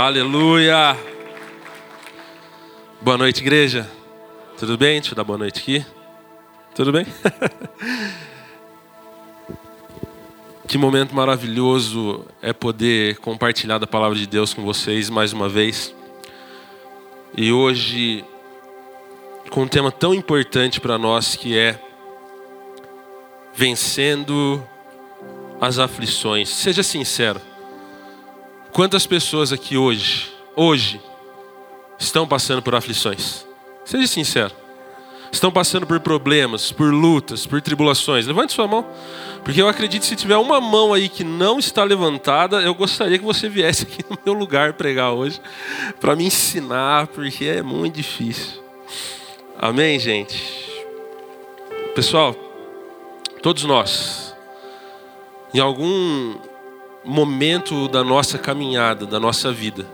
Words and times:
Aleluia! 0.00 0.96
Boa 3.02 3.18
noite, 3.18 3.42
igreja. 3.42 3.86
Tudo 4.56 4.78
bem? 4.78 4.98
Deixa 4.98 5.12
eu 5.12 5.16
dar 5.16 5.24
boa 5.24 5.36
noite 5.36 5.60
aqui. 5.60 5.84
Tudo 6.74 6.90
bem? 6.90 7.04
que 10.66 10.78
momento 10.78 11.14
maravilhoso 11.14 12.24
é 12.40 12.54
poder 12.54 13.18
compartilhar 13.18 13.76
da 13.76 13.86
palavra 13.86 14.16
de 14.16 14.26
Deus 14.26 14.54
com 14.54 14.64
vocês 14.64 15.10
mais 15.10 15.34
uma 15.34 15.50
vez. 15.50 15.94
E 17.36 17.52
hoje, 17.52 18.24
com 19.50 19.64
um 19.64 19.68
tema 19.68 19.92
tão 19.92 20.14
importante 20.14 20.80
para 20.80 20.96
nós 20.96 21.36
que 21.36 21.58
é 21.58 21.78
vencendo 23.52 24.66
as 25.60 25.78
aflições. 25.78 26.48
Seja 26.48 26.82
sincero. 26.82 27.49
Quantas 28.72 29.04
pessoas 29.04 29.52
aqui 29.52 29.76
hoje, 29.76 30.32
hoje, 30.54 31.00
estão 31.98 32.26
passando 32.26 32.62
por 32.62 32.74
aflições? 32.74 33.46
Seja 33.84 34.06
sincero. 34.06 34.54
Estão 35.32 35.50
passando 35.50 35.86
por 35.86 35.98
problemas, 36.00 36.70
por 36.70 36.92
lutas, 36.92 37.46
por 37.46 37.60
tribulações. 37.60 38.26
Levante 38.26 38.52
sua 38.52 38.68
mão. 38.68 38.86
Porque 39.44 39.60
eu 39.60 39.68
acredito 39.68 40.02
que 40.02 40.08
se 40.08 40.16
tiver 40.16 40.36
uma 40.36 40.60
mão 40.60 40.92
aí 40.92 41.08
que 41.08 41.24
não 41.24 41.58
está 41.58 41.82
levantada, 41.82 42.60
eu 42.62 42.74
gostaria 42.74 43.18
que 43.18 43.24
você 43.24 43.48
viesse 43.48 43.84
aqui 43.84 44.04
no 44.08 44.18
meu 44.24 44.34
lugar 44.34 44.74
pregar 44.74 45.12
hoje, 45.12 45.40
para 45.98 46.14
me 46.14 46.26
ensinar, 46.26 47.08
porque 47.08 47.46
é 47.46 47.62
muito 47.62 47.96
difícil. 47.96 48.62
Amém, 49.58 49.98
gente? 49.98 50.42
Pessoal, 51.94 52.34
todos 53.42 53.64
nós, 53.64 54.34
em 55.54 55.58
algum 55.58 56.36
momento 57.04 57.88
da 57.88 58.04
nossa 58.04 58.38
caminhada, 58.38 59.06
da 59.06 59.18
nossa 59.18 59.52
vida, 59.52 59.86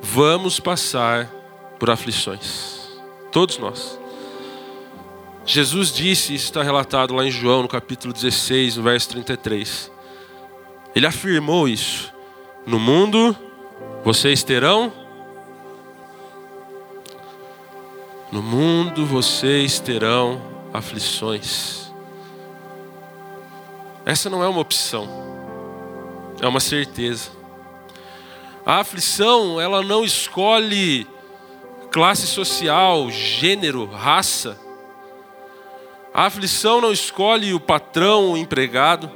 vamos 0.00 0.60
passar 0.60 1.30
por 1.78 1.90
aflições. 1.90 2.80
Todos 3.30 3.58
nós. 3.58 3.98
Jesus 5.44 5.92
disse, 5.92 6.34
isso 6.34 6.44
está 6.44 6.62
relatado 6.62 7.14
lá 7.14 7.24
em 7.24 7.30
João, 7.30 7.62
no 7.62 7.68
capítulo 7.68 8.12
16, 8.12 8.76
no 8.76 8.84
verso 8.84 9.08
33. 9.08 9.90
Ele 10.94 11.06
afirmou 11.06 11.68
isso. 11.68 12.12
No 12.64 12.78
mundo 12.78 13.36
vocês 14.04 14.44
terão. 14.44 14.92
No 18.30 18.40
mundo 18.40 19.04
vocês 19.04 19.80
terão 19.80 20.40
aflições. 20.72 21.92
Essa 24.04 24.30
não 24.30 24.42
é 24.42 24.48
uma 24.48 24.60
opção 24.60 25.21
é 26.42 26.48
uma 26.48 26.60
certeza. 26.60 27.30
A 28.66 28.80
aflição, 28.80 29.60
ela 29.60 29.80
não 29.80 30.04
escolhe 30.04 31.06
classe 31.92 32.26
social, 32.26 33.08
gênero, 33.10 33.86
raça. 33.86 34.58
A 36.12 36.26
aflição 36.26 36.80
não 36.80 36.92
escolhe 36.92 37.54
o 37.54 37.60
patrão, 37.60 38.32
o 38.32 38.36
empregado. 38.36 39.08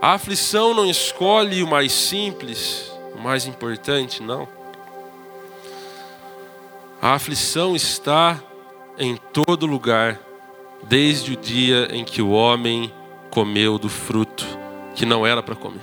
A 0.00 0.12
aflição 0.12 0.74
não 0.74 0.86
escolhe 0.86 1.62
o 1.62 1.66
mais 1.66 1.90
simples, 1.92 2.92
o 3.14 3.18
mais 3.18 3.46
importante, 3.46 4.22
não. 4.22 4.46
A 7.00 7.14
aflição 7.14 7.74
está 7.74 8.38
em 8.98 9.16
todo 9.16 9.64
lugar, 9.64 10.20
desde 10.82 11.32
o 11.32 11.36
dia 11.36 11.88
em 11.92 12.04
que 12.04 12.20
o 12.20 12.30
homem 12.30 12.92
comeu 13.30 13.78
do 13.78 13.88
fruto 13.88 14.61
que 14.94 15.06
não 15.06 15.26
era 15.26 15.42
para 15.42 15.54
comer. 15.54 15.82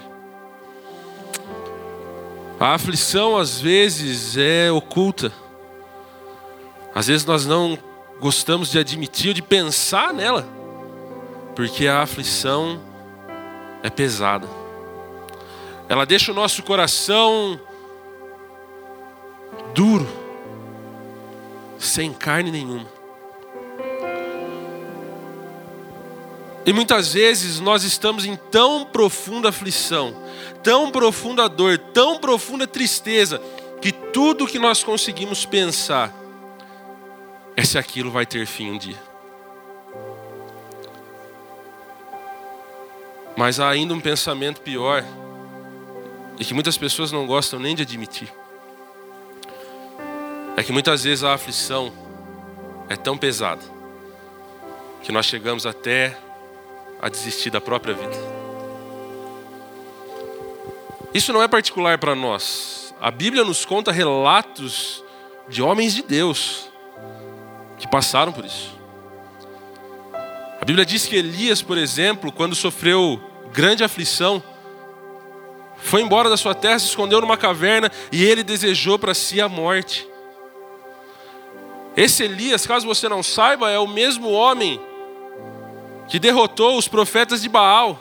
A 2.60 2.74
aflição 2.74 3.38
às 3.38 3.60
vezes 3.60 4.36
é 4.36 4.72
oculta. 4.72 5.32
Às 6.94 7.08
vezes 7.08 7.26
nós 7.26 7.46
não 7.46 7.78
gostamos 8.20 8.70
de 8.72 8.80
admitir 8.80 9.30
ou 9.30 9.34
de 9.34 9.42
pensar 9.42 10.14
nela, 10.14 10.46
porque 11.56 11.88
a 11.88 12.02
aflição 12.02 12.82
é 13.82 13.90
pesada. 13.90 14.48
Ela 15.88 16.06
deixa 16.06 16.32
o 16.32 16.36
nosso 16.36 16.62
coração 16.64 17.60
duro, 19.74 20.08
sem 21.78 22.12
carne 22.12 22.52
nenhuma. 22.52 22.99
E 26.70 26.72
muitas 26.72 27.14
vezes 27.14 27.60
nós 27.60 27.84
estamos 27.84 28.26
em 28.26 28.36
tão 28.36 28.86
profunda 28.86 29.50
aflição, 29.50 30.16
tão 30.62 30.92
profunda 30.92 31.50
dor, 31.50 31.80
tão 31.80 32.20
profunda 32.20 32.68
tristeza, 32.68 33.42
que 33.82 33.92
tudo 33.92 34.46
que 34.46 34.60
nós 34.60 34.84
conseguimos 34.84 35.48
pensar 35.48 36.14
é 37.58 37.64
se 37.64 37.80
aquilo 37.80 38.12
vai 38.12 38.24
ter 38.24 38.46
fim 38.46 38.70
um 38.70 38.78
dia. 38.78 39.02
Mas 43.36 43.60
há 43.60 43.68
ainda 43.68 43.96
um 43.96 44.00
pensamento 44.00 44.62
pior, 44.62 45.04
e 46.38 46.46
que 46.46 46.54
muitas 46.54 46.78
pessoas 46.78 47.12
não 47.12 47.26
gostam 47.26 47.60
nem 47.60 47.76
de 47.76 47.82
admitir. 47.82 48.32
É 50.56 50.62
que 50.62 50.72
muitas 50.72 51.04
vezes 51.04 51.24
a 51.24 51.34
aflição 51.34 51.92
é 52.88 52.96
tão 52.96 53.18
pesada 53.18 53.64
que 55.02 55.12
nós 55.12 55.26
chegamos 55.26 55.66
até 55.66 56.16
a 57.02 57.10
desistir 57.10 57.50
da 57.50 57.62
própria 57.62 57.94
vida. 57.94 58.40
Isso 61.14 61.34
não 61.34 61.42
é 61.42 61.48
particular 61.48 61.98
para 61.98 62.16
nós. 62.16 62.94
A 63.02 63.10
Bíblia 63.10 63.44
nos 63.44 63.66
conta 63.66 63.92
relatos 63.92 65.04
de 65.48 65.62
homens 65.62 65.94
de 65.94 66.04
Deus 66.04 66.70
que 67.78 67.88
passaram 67.88 68.32
por 68.32 68.46
isso. 68.46 68.78
A 70.62 70.66
Bíblia 70.66 70.86
diz 70.86 71.06
que 71.08 71.16
Elias, 71.16 71.62
por 71.62 71.78
exemplo, 71.78 72.32
quando 72.32 72.54
sofreu 72.54 73.20
grande 73.54 73.84
aflição, 73.84 74.44
foi 75.78 76.02
embora 76.02 76.30
da 76.30 76.36
sua 76.36 76.54
terra, 76.54 76.78
se 76.78 76.88
escondeu 76.88 77.22
numa 77.22 77.38
caverna 77.38 77.90
e 78.12 78.24
ele 78.24 78.44
desejou 78.44 79.00
para 79.00 79.14
si 79.14 79.40
a 79.40 79.48
morte. 79.48 80.06
Esse 81.96 82.24
Elias, 82.24 82.68
caso 82.68 82.86
você 82.86 83.08
não 83.10 83.24
saiba, 83.24 83.72
é 83.72 83.80
o 83.80 83.88
mesmo 83.88 84.30
homem 84.30 84.80
que 86.10 86.20
derrotou 86.20 86.78
os 86.78 86.88
profetas 86.88 87.42
de 87.42 87.48
Baal. 87.48 87.98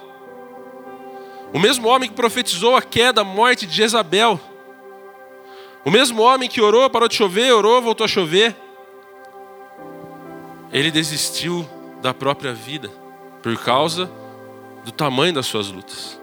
O 1.52 1.58
mesmo 1.58 1.88
homem 1.88 2.08
que 2.08 2.14
profetizou 2.14 2.74
a 2.74 2.82
queda, 2.82 3.20
a 3.20 3.24
morte 3.24 3.66
de 3.66 3.74
Jezabel. 3.74 4.40
O 5.84 5.90
mesmo 5.90 6.22
homem 6.22 6.48
que 6.48 6.60
orou, 6.60 6.88
parou 6.90 7.08
de 7.08 7.14
chover, 7.14 7.52
orou, 7.52 7.80
voltou 7.80 8.04
a 8.04 8.08
chover. 8.08 8.56
Ele 10.72 10.90
desistiu 10.90 11.68
da 12.02 12.12
própria 12.12 12.52
vida 12.52 12.90
por 13.42 13.56
causa 13.58 14.10
do 14.84 14.92
tamanho 14.92 15.34
das 15.34 15.46
suas 15.46 15.68
lutas. 15.68 16.18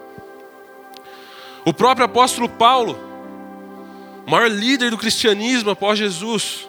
O 1.63 1.73
próprio 1.73 2.05
apóstolo 2.05 2.47
Paulo, 2.47 2.97
maior 4.27 4.49
líder 4.49 4.91
do 4.91 4.97
cristianismo 4.97 5.71
após 5.71 5.97
Jesus, 5.97 6.67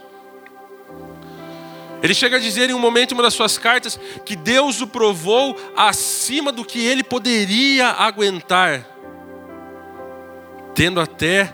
ele 2.07 2.15
chega 2.15 2.37
a 2.37 2.41
dizer 2.41 2.71
em 2.71 2.75
um 2.75 2.79
momento, 2.79 3.11
em 3.11 3.15
uma 3.15 3.23
das 3.25 3.35
suas 3.35 3.59
cartas, 3.59 3.99
que 4.25 4.37
Deus 4.37 4.81
o 4.81 4.87
provou 4.87 5.57
acima 5.77 6.53
do 6.53 6.65
que 6.65 6.79
ele 6.79 7.03
poderia 7.03 7.89
aguentar, 7.89 8.87
tendo 10.73 11.01
até 11.01 11.53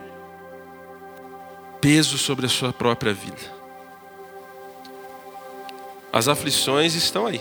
peso 1.81 2.19
sobre 2.19 2.45
a 2.45 2.49
sua 2.51 2.73
própria 2.73 3.15
vida. 3.15 3.41
As 6.13 6.29
aflições 6.29 6.95
estão 6.95 7.27
aí. 7.27 7.41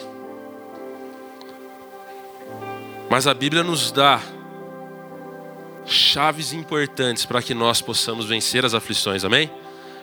Mas 3.10 3.28
a 3.28 3.34
Bíblia 3.34 3.62
nos 3.62 3.92
dá 3.92 4.22
chaves 5.86 6.54
importantes 6.54 7.26
para 7.26 7.42
que 7.42 7.54
nós 7.54 7.82
possamos 7.82 8.26
vencer 8.26 8.64
as 8.64 8.74
aflições, 8.74 9.26
amém? 9.26 9.52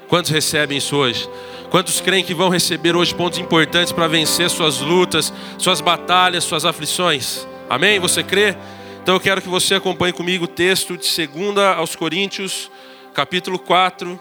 Quantos 0.08 0.30
recebem 0.30 0.78
isso 0.78 0.96
hoje? 0.96 1.28
Quantos 1.70 2.00
creem 2.00 2.24
que 2.24 2.32
vão 2.32 2.48
receber 2.48 2.96
hoje 2.96 3.14
pontos 3.14 3.38
importantes 3.38 3.92
para 3.92 4.08
vencer 4.08 4.48
suas 4.48 4.80
lutas, 4.80 5.32
suas 5.58 5.82
batalhas, 5.82 6.44
suas 6.44 6.64
aflições? 6.64 7.46
Amém? 7.68 8.00
Você 8.00 8.22
crê? 8.22 8.56
Então 9.02 9.14
eu 9.16 9.20
quero 9.20 9.42
que 9.42 9.48
você 9.48 9.74
acompanhe 9.74 10.14
comigo 10.14 10.46
o 10.46 10.48
texto 10.48 10.96
de 10.96 11.26
2 11.26 11.58
aos 11.76 11.94
Coríntios, 11.94 12.70
capítulo 13.12 13.58
4. 13.58 14.18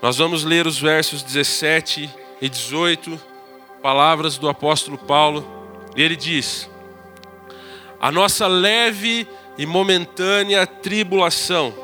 Nós 0.00 0.18
vamos 0.18 0.44
ler 0.44 0.68
os 0.68 0.78
versos 0.78 1.20
17 1.24 2.08
e 2.40 2.48
18, 2.48 3.20
palavras 3.82 4.38
do 4.38 4.48
apóstolo 4.48 4.96
Paulo. 4.96 5.44
E 5.96 6.02
ele 6.02 6.14
diz: 6.14 6.70
A 8.00 8.12
nossa 8.12 8.46
leve 8.46 9.26
e 9.58 9.66
momentânea 9.66 10.64
tribulação 10.64 11.74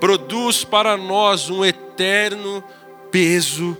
produz 0.00 0.64
para 0.64 0.96
nós 0.96 1.48
um 1.50 1.64
eterno 1.64 1.89
peso 3.10 3.76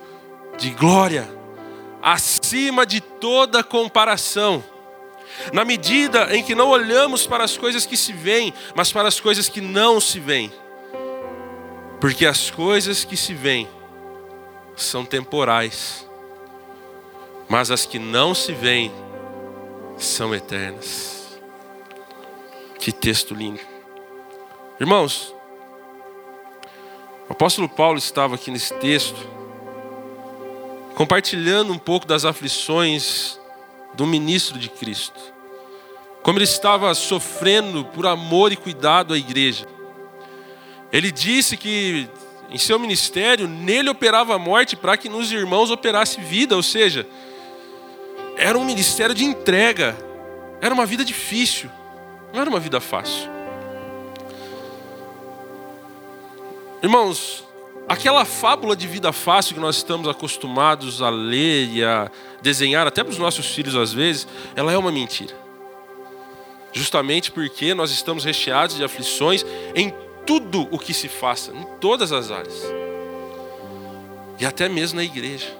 de 0.59 0.71
glória, 0.71 1.29
acima 2.03 2.85
de 2.85 3.01
toda 3.01 3.65
comparação. 3.65 4.63
Na 5.53 5.65
medida 5.65 6.37
em 6.37 6.43
que 6.43 6.55
não 6.55 6.69
olhamos 6.69 7.27
para 7.27 7.45
as 7.45 7.57
coisas 7.57 7.87
que 7.87 7.97
se 7.97 8.13
veem, 8.13 8.53
mas 8.75 8.93
para 8.93 9.09
as 9.09 9.21
coisas 9.21 9.49
que 9.49 9.61
não 9.61 10.01
se 10.01 10.21
veem. 10.21 10.53
Porque 12.01 12.27
as 12.27 12.51
coisas 12.51 13.05
que 13.05 13.17
se 13.17 13.33
veem 13.33 13.69
são 14.77 15.05
temporais, 15.05 16.07
mas 17.49 17.71
as 17.71 17.87
que 17.87 17.99
não 17.99 18.35
se 18.35 18.53
veem 18.53 18.93
são 19.97 20.35
eternas. 20.35 21.39
Que 22.79 22.91
texto 22.91 23.35
lindo. 23.35 23.61
Irmãos, 24.81 25.35
o 27.31 27.33
apóstolo 27.33 27.69
Paulo 27.69 27.97
estava 27.97 28.35
aqui 28.35 28.51
nesse 28.51 28.75
texto, 28.75 29.17
compartilhando 30.97 31.73
um 31.73 31.79
pouco 31.79 32.05
das 32.05 32.25
aflições 32.25 33.39
do 33.95 34.05
ministro 34.05 34.59
de 34.59 34.69
Cristo. 34.69 35.19
Como 36.25 36.39
ele 36.39 36.45
estava 36.45 36.93
sofrendo 36.93 37.85
por 37.85 38.05
amor 38.05 38.51
e 38.51 38.57
cuidado 38.57 39.15
à 39.15 39.17
igreja. 39.17 39.65
Ele 40.93 41.13
disse 41.13 41.57
que 41.57 42.09
em 42.51 42.59
seu 42.59 42.81
ministério, 42.81 43.47
nele 43.47 43.89
operava 43.89 44.35
a 44.35 44.39
morte 44.39 44.75
para 44.75 44.97
que 44.97 45.09
nos 45.09 45.31
irmãos 45.31 45.71
operasse 45.71 46.21
vida, 46.21 46.57
ou 46.57 46.65
seja, 46.65 47.07
era 48.37 48.59
um 48.59 48.65
ministério 48.65 49.15
de 49.15 49.25
entrega, 49.25 49.97
era 50.61 50.75
uma 50.75 50.85
vida 50.85 51.05
difícil, 51.05 51.71
não 52.33 52.41
era 52.41 52.51
uma 52.51 52.59
vida 52.59 52.81
fácil. 52.81 53.40
Irmãos, 56.83 57.45
aquela 57.87 58.25
fábula 58.25 58.75
de 58.75 58.87
vida 58.87 59.13
fácil 59.13 59.55
que 59.55 59.61
nós 59.61 59.77
estamos 59.77 60.09
acostumados 60.09 61.03
a 61.03 61.11
ler 61.11 61.69
e 61.69 61.85
a 61.85 62.11
desenhar, 62.41 62.87
até 62.87 63.05
para 63.05 63.11
os 63.13 63.19
nossos 63.19 63.47
filhos 63.47 63.77
às 63.77 63.93
vezes, 63.93 64.27
ela 64.57 64.73
é 64.73 64.79
uma 64.79 64.91
mentira. 64.91 65.35
Justamente 66.73 67.31
porque 67.31 67.75
nós 67.75 67.91
estamos 67.91 68.25
recheados 68.25 68.77
de 68.77 68.85
aflições 68.85 69.45
em 69.75 69.93
tudo 70.25 70.69
o 70.71 70.79
que 70.79 70.95
se 70.95 71.09
faça, 71.09 71.53
em 71.53 71.65
todas 71.79 72.13
as 72.13 72.31
áreas. 72.31 72.65
E 74.39 74.47
até 74.47 74.67
mesmo 74.67 74.97
na 74.97 75.05
igreja. 75.05 75.55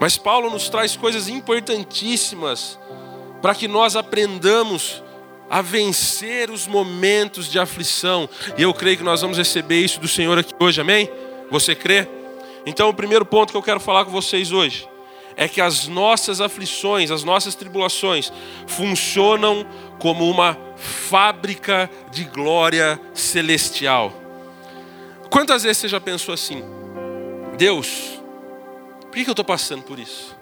Mas 0.00 0.16
Paulo 0.16 0.48
nos 0.48 0.70
traz 0.70 0.96
coisas 0.96 1.28
importantíssimas 1.28 2.78
para 3.42 3.54
que 3.54 3.68
nós 3.68 3.94
aprendamos 3.94 5.03
a 5.54 5.62
vencer 5.62 6.50
os 6.50 6.66
momentos 6.66 7.48
de 7.48 7.60
aflição. 7.60 8.28
E 8.58 8.62
eu 8.62 8.74
creio 8.74 8.96
que 8.96 9.04
nós 9.04 9.20
vamos 9.20 9.38
receber 9.38 9.78
isso 9.78 10.00
do 10.00 10.08
Senhor 10.08 10.36
aqui 10.36 10.52
hoje, 10.58 10.80
amém? 10.80 11.08
Você 11.48 11.76
crê? 11.76 12.08
Então, 12.66 12.88
o 12.88 12.92
primeiro 12.92 13.24
ponto 13.24 13.52
que 13.52 13.56
eu 13.56 13.62
quero 13.62 13.78
falar 13.78 14.04
com 14.04 14.10
vocês 14.10 14.50
hoje 14.50 14.88
é 15.36 15.46
que 15.46 15.60
as 15.60 15.86
nossas 15.86 16.40
aflições, 16.40 17.12
as 17.12 17.22
nossas 17.22 17.54
tribulações, 17.54 18.32
funcionam 18.66 19.64
como 20.00 20.28
uma 20.28 20.58
fábrica 20.76 21.88
de 22.10 22.24
glória 22.24 23.00
celestial. 23.14 24.12
Quantas 25.30 25.62
vezes 25.62 25.78
você 25.78 25.88
já 25.88 26.00
pensou 26.00 26.34
assim? 26.34 26.64
Deus, 27.56 28.20
por 29.02 29.12
que 29.12 29.20
eu 29.20 29.30
estou 29.30 29.44
passando 29.44 29.84
por 29.84 30.00
isso? 30.00 30.33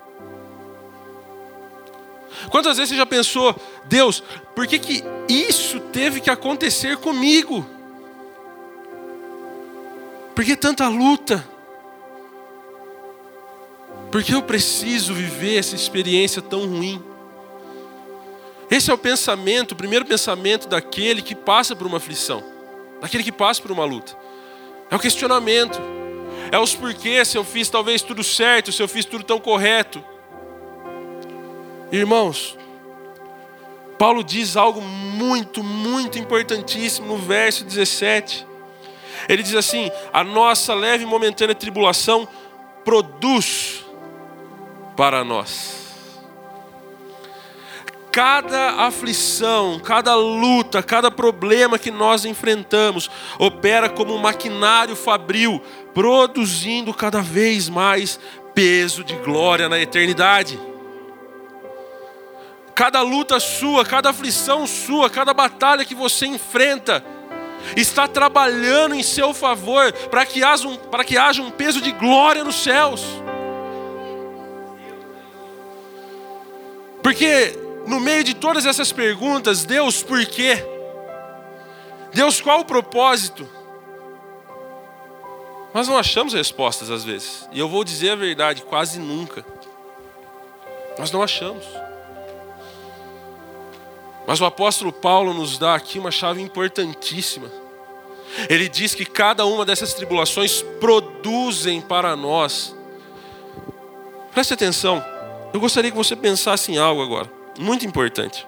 Quantas 2.50 2.76
vezes 2.76 2.90
você 2.90 2.96
já 2.96 3.06
pensou, 3.06 3.54
Deus, 3.84 4.22
por 4.54 4.66
que, 4.66 4.78
que 4.78 5.04
isso 5.28 5.80
teve 5.80 6.20
que 6.20 6.30
acontecer 6.30 6.96
comigo? 6.98 7.66
Por 10.34 10.44
que 10.44 10.56
tanta 10.56 10.88
luta? 10.88 11.46
Por 14.10 14.22
que 14.22 14.34
eu 14.34 14.42
preciso 14.42 15.14
viver 15.14 15.58
essa 15.58 15.74
experiência 15.74 16.42
tão 16.42 16.66
ruim? 16.66 17.02
Esse 18.70 18.90
é 18.90 18.94
o 18.94 18.98
pensamento, 18.98 19.72
o 19.72 19.76
primeiro 19.76 20.04
pensamento 20.04 20.66
daquele 20.66 21.20
que 21.20 21.34
passa 21.34 21.76
por 21.76 21.86
uma 21.86 21.98
aflição, 21.98 22.42
daquele 23.00 23.22
que 23.22 23.32
passa 23.32 23.60
por 23.60 23.70
uma 23.70 23.84
luta. 23.84 24.16
É 24.90 24.96
o 24.96 24.98
questionamento, 24.98 25.80
é 26.50 26.58
os 26.58 26.74
porquês, 26.74 27.28
se 27.28 27.38
eu 27.38 27.44
fiz 27.44 27.68
talvez 27.68 28.02
tudo 28.02 28.24
certo, 28.24 28.72
se 28.72 28.82
eu 28.82 28.88
fiz 28.88 29.04
tudo 29.04 29.24
tão 29.24 29.38
correto. 29.38 30.02
Irmãos, 31.92 32.58
Paulo 33.98 34.24
diz 34.24 34.56
algo 34.56 34.80
muito, 34.80 35.62
muito 35.62 36.18
importantíssimo 36.18 37.06
no 37.06 37.18
verso 37.18 37.64
17. 37.64 38.46
Ele 39.28 39.42
diz 39.42 39.54
assim: 39.54 39.90
a 40.12 40.24
nossa 40.24 40.72
leve 40.72 41.04
e 41.04 41.06
momentânea 41.06 41.54
tribulação 41.54 42.26
produz 42.82 43.84
para 44.96 45.22
nós 45.22 45.82
cada 48.12 48.72
aflição, 48.86 49.80
cada 49.80 50.14
luta, 50.14 50.82
cada 50.82 51.10
problema 51.10 51.78
que 51.78 51.90
nós 51.90 52.26
enfrentamos 52.26 53.10
opera 53.38 53.88
como 53.88 54.14
um 54.14 54.18
maquinário 54.18 54.94
fabril, 54.94 55.62
produzindo 55.94 56.92
cada 56.92 57.22
vez 57.22 57.70
mais 57.70 58.20
peso 58.54 59.02
de 59.02 59.16
glória 59.16 59.66
na 59.66 59.80
eternidade. 59.80 60.60
Cada 62.74 63.02
luta 63.02 63.38
sua, 63.38 63.84
cada 63.84 64.10
aflição 64.10 64.66
sua, 64.66 65.10
cada 65.10 65.34
batalha 65.34 65.84
que 65.84 65.94
você 65.94 66.26
enfrenta, 66.26 67.04
está 67.76 68.08
trabalhando 68.08 68.94
em 68.94 69.02
seu 69.02 69.32
favor 69.32 69.92
para 70.10 70.26
que, 70.26 70.42
haja 70.42 70.66
um, 70.66 70.76
que 71.06 71.16
haja 71.16 71.42
um 71.42 71.50
peso 71.50 71.80
de 71.80 71.92
glória 71.92 72.44
nos 72.44 72.56
céus. 72.56 73.02
Porque 77.02 77.58
no 77.86 77.98
meio 78.00 78.22
de 78.22 78.34
todas 78.34 78.64
essas 78.64 78.92
perguntas, 78.92 79.64
Deus, 79.64 80.02
por 80.02 80.24
quê? 80.26 80.64
Deus, 82.12 82.40
qual 82.40 82.60
o 82.60 82.64
propósito? 82.64 83.48
Nós 85.74 85.88
não 85.88 85.96
achamos 85.96 86.34
respostas 86.34 86.90
às 86.90 87.02
vezes. 87.02 87.48
E 87.50 87.58
eu 87.58 87.68
vou 87.68 87.82
dizer 87.82 88.10
a 88.10 88.16
verdade, 88.16 88.62
quase 88.62 88.98
nunca. 88.98 89.44
Nós 90.98 91.10
não 91.10 91.22
achamos. 91.22 91.64
Mas 94.26 94.40
o 94.40 94.44
apóstolo 94.44 94.92
Paulo 94.92 95.34
nos 95.34 95.58
dá 95.58 95.74
aqui 95.74 95.98
uma 95.98 96.10
chave 96.10 96.40
importantíssima. 96.40 97.50
Ele 98.48 98.68
diz 98.68 98.94
que 98.94 99.04
cada 99.04 99.44
uma 99.44 99.64
dessas 99.64 99.92
tribulações 99.94 100.62
produzem 100.80 101.80
para 101.80 102.16
nós. 102.16 102.74
Preste 104.32 104.54
atenção. 104.54 105.04
Eu 105.52 105.60
gostaria 105.60 105.90
que 105.90 105.96
você 105.96 106.16
pensasse 106.16 106.72
em 106.72 106.78
algo 106.78 107.02
agora 107.02 107.42
muito 107.58 107.84
importante. 107.84 108.46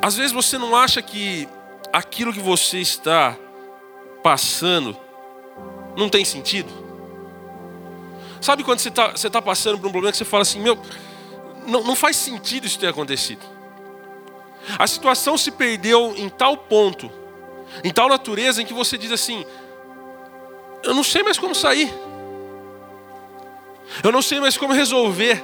Às 0.00 0.16
vezes 0.16 0.32
você 0.32 0.58
não 0.58 0.74
acha 0.74 1.00
que 1.00 1.48
aquilo 1.92 2.32
que 2.32 2.40
você 2.40 2.78
está 2.78 3.36
passando 4.22 4.96
não 5.96 6.08
tem 6.08 6.24
sentido? 6.24 6.70
Sabe 8.40 8.64
quando 8.64 8.80
você 8.80 8.88
está 8.88 9.12
tá 9.12 9.42
passando 9.42 9.78
por 9.78 9.86
um 9.86 9.92
problema 9.92 10.10
que 10.10 10.18
você 10.18 10.24
fala 10.24 10.42
assim, 10.42 10.60
meu, 10.60 10.76
não, 11.66 11.82
não 11.84 11.94
faz 11.96 12.16
sentido 12.16 12.66
isso 12.66 12.78
ter 12.78 12.88
acontecido. 12.88 13.44
A 14.78 14.86
situação 14.86 15.36
se 15.36 15.50
perdeu 15.50 16.14
em 16.16 16.28
tal 16.28 16.56
ponto, 16.56 17.10
em 17.82 17.92
tal 17.92 18.08
natureza, 18.08 18.62
em 18.62 18.66
que 18.66 18.74
você 18.74 18.96
diz 18.96 19.10
assim: 19.10 19.44
eu 20.82 20.94
não 20.94 21.02
sei 21.02 21.22
mais 21.22 21.38
como 21.38 21.54
sair, 21.54 21.92
eu 24.02 24.12
não 24.12 24.22
sei 24.22 24.40
mais 24.40 24.56
como 24.56 24.72
resolver. 24.72 25.42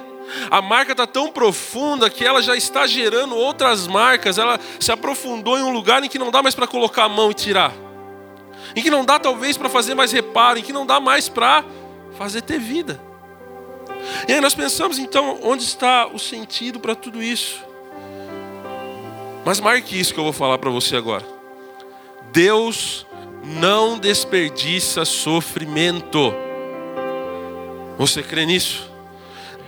A 0.51 0.61
marca 0.61 0.91
está 0.91 1.07
tão 1.07 1.31
profunda 1.31 2.07
que 2.07 2.23
ela 2.23 2.41
já 2.41 2.55
está 2.55 2.85
gerando 2.85 3.35
outras 3.35 3.87
marcas. 3.87 4.37
Ela 4.37 4.59
se 4.79 4.91
aprofundou 4.91 5.57
em 5.57 5.63
um 5.63 5.71
lugar 5.71 6.03
em 6.03 6.07
que 6.07 6.19
não 6.19 6.29
dá 6.29 6.43
mais 6.43 6.53
para 6.53 6.67
colocar 6.67 7.05
a 7.05 7.09
mão 7.09 7.31
e 7.31 7.33
tirar. 7.33 7.73
Em 8.75 8.81
que 8.83 8.91
não 8.91 9.03
dá 9.03 9.17
talvez 9.17 9.57
para 9.57 9.69
fazer 9.69 9.95
mais 9.95 10.11
reparo, 10.11 10.59
em 10.59 10.61
que 10.61 10.71
não 10.71 10.85
dá 10.85 10.99
mais 10.99 11.27
para 11.27 11.65
fazer 12.15 12.43
ter 12.43 12.59
vida. 12.59 13.08
E 14.27 14.33
aí 14.33 14.41
nós 14.41 14.53
pensamos 14.53 14.99
então, 14.99 15.39
onde 15.43 15.63
está 15.63 16.07
o 16.07 16.19
sentido 16.19 16.79
para 16.79 16.95
tudo 16.95 17.21
isso? 17.21 17.63
Mas 19.45 19.59
marque 19.59 19.99
isso 19.99 20.13
que 20.13 20.19
eu 20.19 20.23
vou 20.23 20.33
falar 20.33 20.57
para 20.57 20.69
você 20.69 20.95
agora. 20.95 21.25
Deus 22.31 23.05
não 23.43 23.97
desperdiça 23.97 25.05
sofrimento. 25.05 26.33
Você 27.97 28.21
crê 28.21 28.45
nisso? 28.45 28.89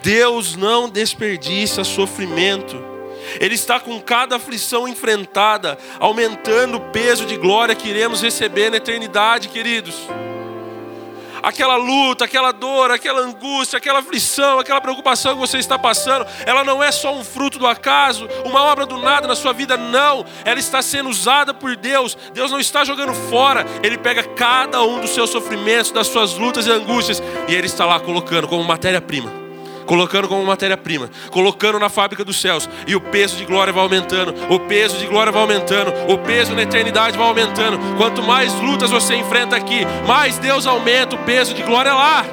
Deus 0.03 0.55
não 0.55 0.89
desperdiça 0.89 1.83
sofrimento. 1.83 2.91
Ele 3.39 3.55
está 3.55 3.79
com 3.79 3.99
cada 4.01 4.35
aflição 4.35 4.87
enfrentada, 4.87 5.77
aumentando 5.99 6.77
o 6.77 6.91
peso 6.91 7.25
de 7.25 7.37
glória 7.37 7.75
que 7.75 7.89
iremos 7.89 8.21
receber 8.21 8.69
na 8.69 8.77
eternidade, 8.77 9.47
queridos. 9.47 9.95
Aquela 11.43 11.75
luta, 11.75 12.25
aquela 12.25 12.51
dor, 12.51 12.91
aquela 12.91 13.21
angústia, 13.21 13.77
aquela 13.77 13.99
aflição, 13.99 14.59
aquela 14.59 14.81
preocupação 14.81 15.33
que 15.33 15.39
você 15.39 15.57
está 15.57 15.77
passando, 15.77 16.25
ela 16.45 16.63
não 16.63 16.83
é 16.83 16.91
só 16.91 17.13
um 17.13 17.23
fruto 17.23 17.57
do 17.57 17.67
acaso, 17.67 18.27
uma 18.45 18.63
obra 18.63 18.85
do 18.85 18.97
nada 18.97 19.27
na 19.27 19.35
sua 19.35 19.53
vida, 19.53 19.77
não. 19.77 20.25
Ela 20.45 20.59
está 20.59 20.81
sendo 20.81 21.09
usada 21.09 21.53
por 21.53 21.75
Deus. 21.75 22.17
Deus 22.33 22.51
não 22.51 22.59
está 22.59 22.83
jogando 22.83 23.13
fora. 23.29 23.65
Ele 23.83 23.97
pega 23.97 24.23
cada 24.23 24.81
um 24.83 25.01
dos 25.01 25.11
seus 25.11 25.29
sofrimentos, 25.29 25.91
das 25.91 26.07
suas 26.07 26.37
lutas 26.37 26.67
e 26.67 26.71
angústias, 26.71 27.21
e 27.47 27.55
Ele 27.55 27.67
está 27.67 27.85
lá 27.85 27.99
colocando 27.99 28.47
como 28.47 28.63
matéria-prima 28.63 29.40
colocando 29.91 30.29
como 30.29 30.41
matéria-prima, 30.45 31.11
colocando 31.31 31.77
na 31.77 31.89
fábrica 31.89 32.23
dos 32.23 32.39
céus, 32.39 32.69
e 32.87 32.95
o 32.95 33.01
peso 33.01 33.35
de 33.35 33.43
glória 33.43 33.73
vai 33.73 33.83
aumentando, 33.83 34.33
o 34.49 34.57
peso 34.61 34.97
de 34.97 35.05
glória 35.05 35.33
vai 35.33 35.41
aumentando, 35.41 35.91
o 36.09 36.17
peso 36.17 36.55
na 36.55 36.61
eternidade 36.61 37.17
vai 37.17 37.27
aumentando. 37.27 37.77
Quanto 37.97 38.23
mais 38.23 38.53
lutas 38.53 38.89
você 38.89 39.15
enfrenta 39.15 39.57
aqui, 39.57 39.81
mais 40.07 40.37
Deus 40.37 40.65
aumenta 40.65 41.17
o 41.17 41.25
peso 41.25 41.53
de 41.53 41.61
glória 41.63 41.93
lá. 41.93 42.25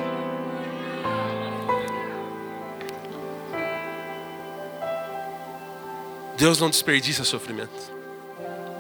Deus 6.37 6.61
não 6.61 6.71
desperdiça 6.71 7.25
sofrimento, 7.25 7.93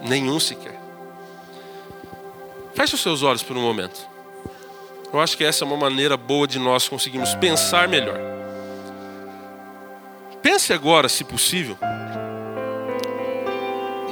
nenhum 0.04 0.38
sequer. 0.38 0.78
Feche 2.76 2.94
os 2.94 3.00
seus 3.00 3.24
olhos 3.24 3.42
por 3.42 3.56
um 3.56 3.60
momento. 3.60 4.06
Eu 5.12 5.20
acho 5.20 5.36
que 5.36 5.42
essa 5.42 5.64
é 5.64 5.66
uma 5.66 5.76
maneira 5.76 6.16
boa 6.16 6.46
de 6.46 6.60
nós 6.60 6.88
conseguirmos 6.88 7.34
pensar 7.34 7.88
melhor. 7.88 8.37
Pense 10.58 10.72
agora, 10.72 11.08
se 11.08 11.22
possível, 11.22 11.78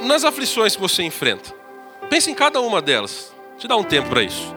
nas 0.05 0.23
aflições 0.23 0.77
que 0.77 0.81
você 0.81 1.03
enfrenta. 1.03 1.53
Pense 2.09 2.31
em 2.31 2.33
cada 2.33 2.61
uma 2.61 2.81
delas. 2.81 3.33
Te 3.57 3.67
dá 3.67 3.75
um 3.75 3.83
tempo 3.83 4.07
para 4.07 4.23
isso. 4.23 4.55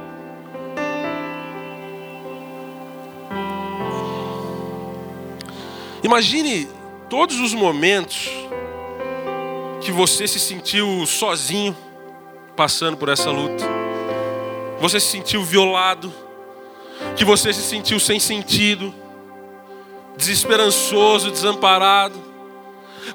Imagine 6.04 6.68
todos 7.08 7.40
os 7.40 7.52
momentos 7.52 8.30
que 9.80 9.90
você 9.90 10.28
se 10.28 10.38
sentiu 10.38 11.04
sozinho 11.06 11.76
passando 12.54 12.96
por 12.96 13.08
essa 13.08 13.32
luta. 13.32 13.64
Você 14.78 15.00
se 15.00 15.08
sentiu 15.08 15.42
violado, 15.42 16.12
que 17.16 17.24
você 17.24 17.52
se 17.52 17.62
sentiu 17.62 17.98
sem 17.98 18.20
sentido, 18.20 18.94
desesperançoso, 20.20 21.30
desamparado. 21.30 22.16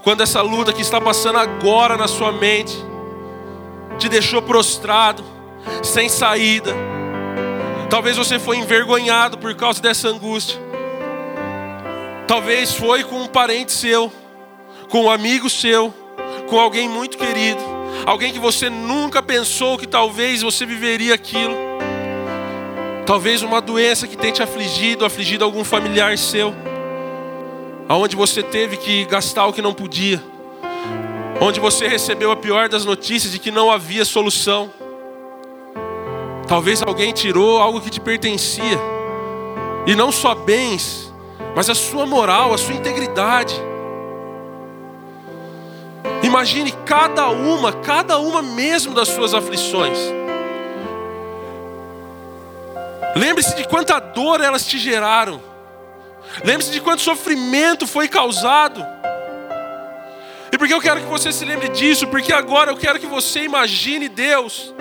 Quando 0.04 0.22
essa 0.22 0.42
luta 0.42 0.74
que 0.74 0.82
está 0.82 1.00
passando 1.00 1.38
agora 1.38 1.96
na 1.96 2.08
sua 2.08 2.32
mente 2.32 2.76
te 3.98 4.10
deixou 4.10 4.42
prostrado, 4.42 5.24
sem 5.84 6.10
saída. 6.10 6.74
Talvez 7.90 8.18
você 8.18 8.38
foi 8.38 8.58
envergonhado 8.58 9.38
por 9.38 9.56
causa 9.56 9.82
dessa 9.82 10.10
angústia. 10.10 10.60
Talvez 12.28 12.74
foi 12.74 13.04
com 13.04 13.22
um 13.22 13.28
parente 13.28 13.72
seu, 13.72 14.12
com 14.90 15.06
um 15.06 15.10
amigo 15.10 15.50
seu, 15.50 15.94
com 16.48 16.60
alguém 16.60 16.90
muito 16.90 17.18
querido, 17.18 17.62
alguém 18.06 18.34
que 18.34 18.40
você 18.40 18.70
nunca 18.70 19.22
pensou 19.22 19.78
que 19.78 19.88
talvez 19.88 20.42
você 20.42 20.66
viveria 20.66 21.14
aquilo. 21.14 21.56
Talvez 23.06 23.44
uma 23.44 23.62
doença 23.62 24.08
que 24.08 24.18
tenha 24.18 24.34
te 24.34 24.42
afligido, 24.42 25.06
afligido 25.06 25.46
algum 25.46 25.64
familiar 25.64 26.18
seu, 26.18 26.56
aonde 27.88 28.16
você 28.16 28.42
teve 28.42 28.78
que 28.78 29.06
gastar 29.06 29.46
o 29.48 29.54
que 29.54 29.62
não 29.62 29.74
podia, 29.74 30.22
onde 31.40 31.60
você 31.60 31.88
recebeu 31.88 32.32
a 32.32 32.36
pior 32.36 32.68
das 32.68 32.86
notícias 32.86 33.32
de 33.32 33.40
que 33.40 33.52
não 33.52 33.70
havia 33.72 34.04
solução. 34.04 34.72
Talvez 36.48 36.82
alguém 36.82 37.12
tirou 37.12 37.60
algo 37.60 37.82
que 37.82 37.90
te 37.90 38.00
pertencia, 38.00 38.80
e 39.86 39.96
não 39.96 40.12
só 40.12 40.34
bens, 40.34 41.14
mas 41.56 41.70
a 41.70 41.76
sua 41.76 42.06
moral, 42.06 42.54
a 42.54 42.58
sua 42.58 42.74
integridade. 42.74 43.56
Imagine 46.24 46.72
cada 46.86 47.30
uma, 47.30 47.72
cada 47.72 48.18
uma 48.18 48.42
mesmo 48.42 48.94
das 48.94 49.08
suas 49.08 49.34
aflições. 49.34 49.98
Lembre-se 53.16 53.56
de 53.56 53.68
quanta 53.68 54.00
dor 54.00 54.42
elas 54.42 54.66
te 54.66 54.78
geraram. 54.78 55.55
Lembre-se 56.44 56.72
de 56.72 56.82
quanto 56.82 57.02
sofrimento 57.02 57.88
foi 57.88 58.08
causado. 58.08 58.86
E 60.52 60.58
por 60.58 60.68
que 60.68 60.74
eu 60.74 60.82
quero 60.82 61.02
que 61.02 61.08
você 61.08 61.32
se 61.32 61.44
lembre 61.44 61.70
disso? 61.70 62.08
Porque 62.08 62.32
agora 62.32 62.72
eu 62.72 62.78
quero 62.78 63.00
que 63.00 63.08
você 63.08 63.44
imagine 63.44 64.08
Deus 64.08 64.74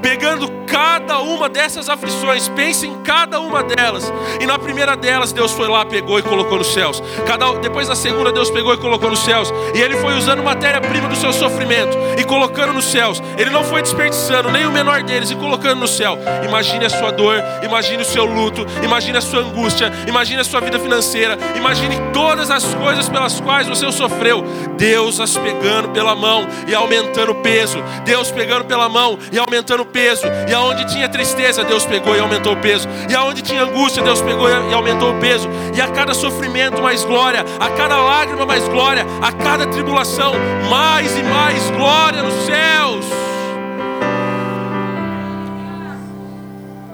pegando 0.00 0.58
cada 0.66 1.18
uma 1.20 1.48
dessas 1.48 1.88
aflições, 1.88 2.48
pense 2.48 2.86
em 2.86 3.02
cada 3.02 3.40
uma 3.40 3.62
delas. 3.62 4.12
E 4.40 4.46
na 4.46 4.58
primeira 4.58 4.96
delas, 4.96 5.32
Deus 5.32 5.52
foi 5.52 5.66
lá, 5.66 5.84
pegou 5.84 6.18
e 6.18 6.22
colocou 6.22 6.58
nos 6.58 6.72
céus. 6.72 7.02
Cada, 7.26 7.52
depois 7.54 7.88
na 7.88 7.96
segunda, 7.96 8.30
Deus 8.30 8.50
pegou 8.50 8.74
e 8.74 8.76
colocou 8.76 9.10
nos 9.10 9.20
céus. 9.20 9.52
E 9.74 9.80
Ele 9.80 9.96
foi 9.96 10.16
usando 10.16 10.42
matéria-prima 10.42 11.08
do 11.08 11.16
seu 11.16 11.32
sofrimento 11.32 11.96
e 12.18 12.24
colocando 12.24 12.72
nos 12.72 12.84
céus. 12.84 13.22
Ele 13.36 13.50
não 13.50 13.64
foi 13.64 13.82
desperdiçando 13.82 14.50
nem 14.50 14.66
o 14.66 14.72
menor 14.72 15.02
deles 15.02 15.30
e 15.30 15.36
colocando 15.36 15.80
no 15.80 15.88
céu. 15.88 16.18
Imagine 16.44 16.84
a 16.84 16.90
sua 16.90 17.10
dor, 17.10 17.42
imagine 17.62 18.02
o 18.02 18.06
seu 18.06 18.24
luto, 18.24 18.66
imagine 18.82 19.18
a 19.18 19.22
sua 19.22 19.40
angústia, 19.40 19.92
imagine 20.06 20.40
a 20.40 20.44
sua 20.44 20.60
vida 20.60 20.78
financeira, 20.78 21.38
imagine 21.56 21.96
todas 22.12 22.50
as 22.50 22.74
coisas 22.74 23.08
pelas 23.08 23.40
quais 23.40 23.66
você 23.66 23.90
sofreu. 23.90 24.44
Deus 24.76 25.18
as 25.20 25.36
pegando 25.36 25.88
pela 25.88 26.14
mão 26.14 26.46
e 26.66 26.74
aumentando 26.74 27.32
o 27.32 27.36
peso. 27.36 27.82
Deus 28.04 28.30
pegando 28.30 28.64
pela 28.64 28.88
mão 28.88 29.18
e 29.32 29.38
aumentando 29.38 29.82
o 29.82 29.86
peso. 29.88 30.26
E 30.48 30.54
aonde 30.54 30.84
tinha 30.86 31.08
tristeza, 31.08 31.64
Deus 31.64 31.84
pegou 31.84 32.14
e 32.16 32.20
aumentou 32.20 32.52
o 32.52 32.56
peso. 32.56 32.88
E 33.08 33.14
aonde 33.14 33.42
tinha 33.42 33.62
angústia, 33.62 34.02
Deus 34.02 34.20
pegou 34.20 34.48
e 34.48 34.74
aumentou 34.74 35.12
o 35.12 35.20
peso. 35.20 35.48
E 35.74 35.80
a 35.80 35.88
cada 35.88 36.14
sofrimento 36.14 36.80
mais 36.82 37.04
glória, 37.04 37.44
a 37.58 37.70
cada 37.70 37.96
lágrima 37.96 38.46
mais 38.46 38.66
glória, 38.68 39.06
a 39.20 39.32
cada 39.32 39.66
tribulação 39.66 40.34
mais 40.70 41.16
e 41.16 41.22
mais 41.22 41.70
glória 41.70 42.22
nos 42.22 42.34
céus. 42.46 43.06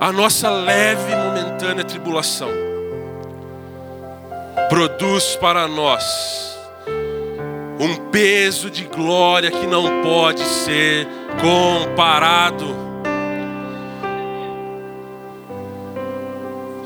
A 0.01 0.13
nossa 0.13 0.51
leve 0.51 1.13
e 1.13 1.17
momentânea 1.17 1.85
tribulação 1.85 2.51
produz 4.69 5.37
para 5.37 5.67
nós 5.67 6.59
um 7.79 8.11
peso 8.11 8.71
de 8.71 8.85
glória 8.85 9.51
que 9.51 9.67
não 9.67 10.03
pode 10.03 10.43
ser 10.43 11.09
comparado. 11.41 12.84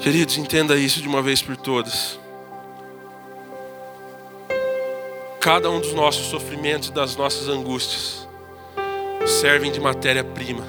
Queridos, 0.00 0.38
entenda 0.38 0.76
isso 0.76 1.02
de 1.02 1.08
uma 1.08 1.20
vez 1.20 1.42
por 1.42 1.56
todas. 1.56 2.18
Cada 5.40 5.68
um 5.70 5.80
dos 5.80 5.92
nossos 5.92 6.26
sofrimentos 6.26 6.88
e 6.88 6.92
das 6.92 7.16
nossas 7.16 7.48
angústias 7.48 8.28
servem 9.26 9.72
de 9.72 9.80
matéria-prima 9.80 10.64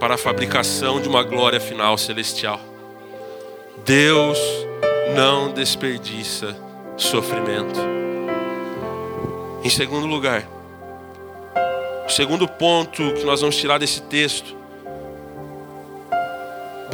para 0.00 0.14
a 0.14 0.18
fabricação 0.18 1.00
de 1.00 1.08
uma 1.08 1.22
glória 1.22 1.60
final 1.60 1.96
celestial. 1.96 2.60
Deus 3.84 4.38
não 5.14 5.52
desperdiça 5.52 6.56
sofrimento. 6.96 7.80
Em 9.62 9.70
segundo 9.70 10.06
lugar, 10.06 10.46
o 12.06 12.10
segundo 12.10 12.48
ponto 12.48 13.14
que 13.14 13.24
nós 13.24 13.40
vamos 13.40 13.56
tirar 13.56 13.78
desse 13.78 14.02
texto 14.02 14.63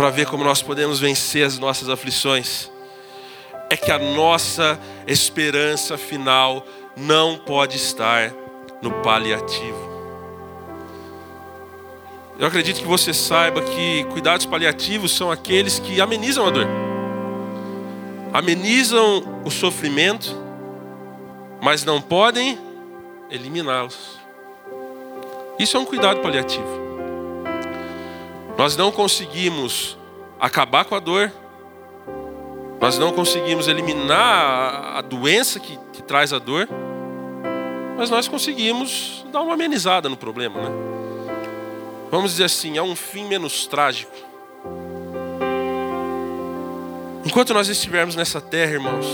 para 0.00 0.08
ver 0.08 0.24
como 0.24 0.42
nós 0.42 0.62
podemos 0.62 0.98
vencer 0.98 1.44
as 1.44 1.58
nossas 1.58 1.90
aflições, 1.90 2.70
é 3.68 3.76
que 3.76 3.92
a 3.92 3.98
nossa 3.98 4.80
esperança 5.06 5.98
final 5.98 6.66
não 6.96 7.36
pode 7.36 7.76
estar 7.76 8.32
no 8.80 8.90
paliativo. 9.02 9.90
Eu 12.38 12.46
acredito 12.46 12.80
que 12.80 12.86
você 12.86 13.12
saiba 13.12 13.60
que 13.60 14.04
cuidados 14.04 14.46
paliativos 14.46 15.14
são 15.14 15.30
aqueles 15.30 15.78
que 15.78 16.00
amenizam 16.00 16.46
a 16.46 16.50
dor, 16.50 16.66
amenizam 18.32 19.42
o 19.44 19.50
sofrimento, 19.50 20.34
mas 21.60 21.84
não 21.84 22.00
podem 22.00 22.58
eliminá-los. 23.30 24.18
Isso 25.58 25.76
é 25.76 25.80
um 25.80 25.84
cuidado 25.84 26.20
paliativo. 26.20 26.89
Nós 28.60 28.76
não 28.76 28.92
conseguimos 28.92 29.96
acabar 30.38 30.84
com 30.84 30.94
a 30.94 31.00
dor, 31.00 31.32
nós 32.78 32.98
não 32.98 33.10
conseguimos 33.10 33.68
eliminar 33.68 34.98
a 34.98 35.00
doença 35.00 35.58
que, 35.58 35.78
que 35.94 36.02
traz 36.02 36.30
a 36.30 36.38
dor, 36.38 36.68
mas 37.96 38.10
nós 38.10 38.28
conseguimos 38.28 39.24
dar 39.32 39.40
uma 39.40 39.54
amenizada 39.54 40.10
no 40.10 40.16
problema, 40.16 40.60
né? 40.60 40.68
Vamos 42.10 42.32
dizer 42.32 42.44
assim, 42.44 42.76
é 42.76 42.82
um 42.82 42.94
fim 42.94 43.24
menos 43.24 43.66
trágico. 43.66 44.12
Enquanto 47.24 47.54
nós 47.54 47.66
estivermos 47.68 48.14
nessa 48.14 48.42
terra, 48.42 48.72
irmãos, 48.72 49.06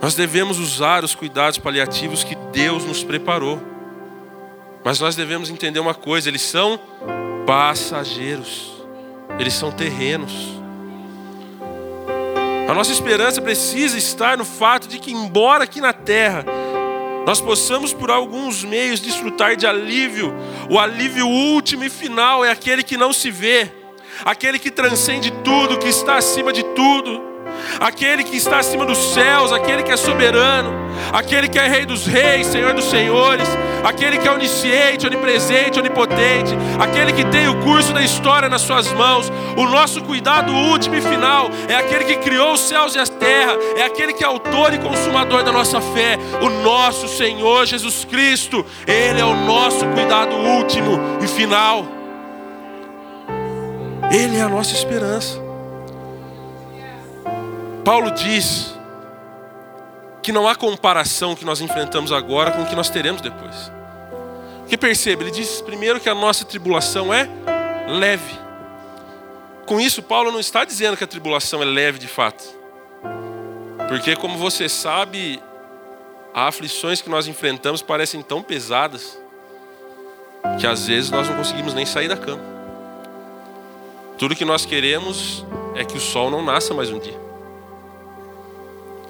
nós 0.00 0.14
devemos 0.14 0.58
usar 0.58 1.04
os 1.04 1.14
cuidados 1.14 1.58
paliativos 1.58 2.24
que 2.24 2.34
Deus 2.50 2.86
nos 2.86 3.04
preparou. 3.04 3.60
Mas 4.82 4.98
nós 4.98 5.14
devemos 5.14 5.50
entender 5.50 5.80
uma 5.80 5.94
coisa: 5.94 6.30
eles 6.30 6.40
são 6.40 6.80
passageiros, 7.46 8.72
eles 9.38 9.54
são 9.54 9.70
terrenos. 9.70 10.32
A 12.68 12.74
nossa 12.74 12.92
esperança 12.92 13.40
precisa 13.40 13.98
estar 13.98 14.38
no 14.38 14.44
fato 14.44 14.88
de 14.88 14.98
que, 14.98 15.12
embora 15.12 15.64
aqui 15.64 15.80
na 15.80 15.92
terra 15.92 16.44
nós 17.26 17.40
possamos 17.40 17.92
por 17.92 18.10
alguns 18.10 18.64
meios 18.64 19.00
desfrutar 19.00 19.54
de 19.56 19.66
alívio, 19.66 20.34
o 20.68 20.78
alívio 20.78 21.28
último 21.28 21.84
e 21.84 21.90
final 21.90 22.44
é 22.44 22.50
aquele 22.50 22.82
que 22.82 22.96
não 22.96 23.12
se 23.12 23.30
vê, 23.30 23.70
aquele 24.24 24.58
que 24.58 24.70
transcende 24.70 25.30
tudo, 25.44 25.78
que 25.78 25.88
está 25.88 26.16
acima 26.16 26.52
de 26.52 26.64
tudo, 26.74 27.22
aquele 27.78 28.24
que 28.24 28.36
está 28.36 28.58
acima 28.58 28.84
dos 28.84 28.98
céus, 29.14 29.52
aquele 29.52 29.82
que 29.82 29.92
é 29.92 29.96
soberano, 29.96 30.72
aquele 31.12 31.48
que 31.48 31.58
é 31.58 31.68
Rei 31.68 31.86
dos 31.86 32.06
Reis, 32.06 32.48
Senhor 32.48 32.74
dos 32.74 32.86
Senhores, 32.86 33.48
aquele 33.84 34.18
que 34.18 34.28
é 34.28 34.32
onisciente, 34.32 35.06
onipresente, 35.06 35.78
onipotente, 35.78 36.56
aquele 36.78 37.12
que 37.12 37.24
tem 37.26 37.48
o 37.48 37.60
curso 37.62 37.92
da 37.92 38.02
história 38.02 38.48
nas 38.48 38.62
suas 38.62 38.92
mãos. 38.92 39.30
O 39.56 39.66
nosso 39.66 40.02
cuidado 40.02 40.52
último 40.52 40.94
e 40.94 41.00
final 41.00 41.50
é 41.68 41.74
aquele 41.74 42.04
que 42.04 42.16
criou 42.16 42.52
os 42.52 42.60
céus 42.60 42.94
e 42.94 42.98
a 42.98 43.06
terra, 43.06 43.52
é 43.76 43.82
aquele 43.82 44.12
que 44.12 44.24
é 44.24 44.26
autor 44.26 44.72
e 44.72 44.78
consumador 44.78 45.42
da 45.42 45.52
nossa 45.52 45.80
fé, 45.80 46.18
o 46.40 46.48
nosso 46.62 47.08
Senhor 47.08 47.66
Jesus 47.66 48.04
Cristo. 48.04 48.64
Ele 48.86 49.20
é 49.20 49.24
o 49.24 49.34
nosso 49.34 49.86
cuidado 49.86 50.34
último 50.34 51.00
e 51.22 51.26
final. 51.26 51.86
Ele 54.10 54.36
é 54.36 54.42
a 54.42 54.48
nossa 54.48 54.74
esperança. 54.74 55.40
Paulo 57.84 58.10
diz 58.12 58.78
que 60.22 60.30
não 60.32 60.46
há 60.46 60.54
comparação 60.54 61.34
que 61.34 61.44
nós 61.44 61.60
enfrentamos 61.60 62.12
agora 62.12 62.52
com 62.52 62.62
o 62.62 62.66
que 62.66 62.76
nós 62.76 62.88
teremos 62.88 63.20
depois. 63.20 63.72
Porque 64.60 64.76
perceba, 64.76 65.22
ele 65.22 65.30
diz 65.30 65.60
primeiro 65.60 65.98
que 66.00 66.08
a 66.08 66.14
nossa 66.14 66.44
tribulação 66.44 67.12
é 67.12 67.28
leve. 67.88 68.38
Com 69.66 69.80
isso, 69.80 70.02
Paulo 70.02 70.30
não 70.30 70.40
está 70.40 70.64
dizendo 70.64 70.96
que 70.96 71.04
a 71.04 71.06
tribulação 71.06 71.60
é 71.62 71.64
leve 71.64 71.98
de 71.98 72.08
fato. 72.08 72.44
Porque, 73.88 74.16
como 74.16 74.38
você 74.38 74.68
sabe, 74.68 75.42
as 76.32 76.48
aflições 76.48 77.00
que 77.00 77.10
nós 77.10 77.26
enfrentamos 77.26 77.82
parecem 77.82 78.22
tão 78.22 78.42
pesadas 78.42 79.20
que 80.58 80.66
às 80.66 80.86
vezes 80.86 81.10
nós 81.10 81.28
não 81.28 81.36
conseguimos 81.36 81.74
nem 81.74 81.84
sair 81.84 82.08
da 82.08 82.16
cama. 82.16 82.42
Tudo 84.18 84.36
que 84.36 84.44
nós 84.44 84.64
queremos 84.64 85.44
é 85.74 85.84
que 85.84 85.96
o 85.96 86.00
sol 86.00 86.30
não 86.30 86.42
nasça 86.44 86.72
mais 86.72 86.90
um 86.90 86.98
dia. 86.98 87.31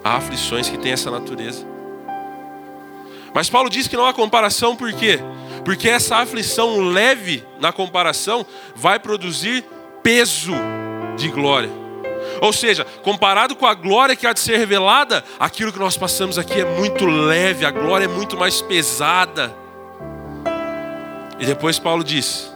Há 0.04 0.16
aflições 0.16 0.68
que 0.68 0.78
têm 0.78 0.92
essa 0.92 1.10
natureza. 1.10 1.66
Mas 3.34 3.48
Paulo 3.48 3.70
diz 3.70 3.88
que 3.88 3.96
não 3.96 4.06
há 4.06 4.12
comparação, 4.12 4.76
por 4.76 4.92
quê? 4.92 5.18
Porque 5.64 5.88
essa 5.88 6.16
aflição 6.16 6.80
leve 6.80 7.44
na 7.60 7.72
comparação 7.72 8.44
vai 8.74 8.98
produzir 8.98 9.64
peso 10.02 10.52
de 11.16 11.28
glória. 11.28 11.70
Ou 12.40 12.52
seja, 12.52 12.84
comparado 13.02 13.54
com 13.54 13.66
a 13.66 13.74
glória 13.74 14.16
que 14.16 14.26
há 14.26 14.32
de 14.32 14.40
ser 14.40 14.56
revelada, 14.56 15.24
aquilo 15.38 15.72
que 15.72 15.78
nós 15.78 15.96
passamos 15.96 16.38
aqui 16.38 16.60
é 16.60 16.64
muito 16.64 17.06
leve, 17.06 17.64
a 17.64 17.70
glória 17.70 18.04
é 18.04 18.08
muito 18.08 18.36
mais 18.36 18.60
pesada. 18.60 19.54
E 21.38 21.46
depois 21.46 21.78
Paulo 21.78 22.02
diz: 22.02 22.52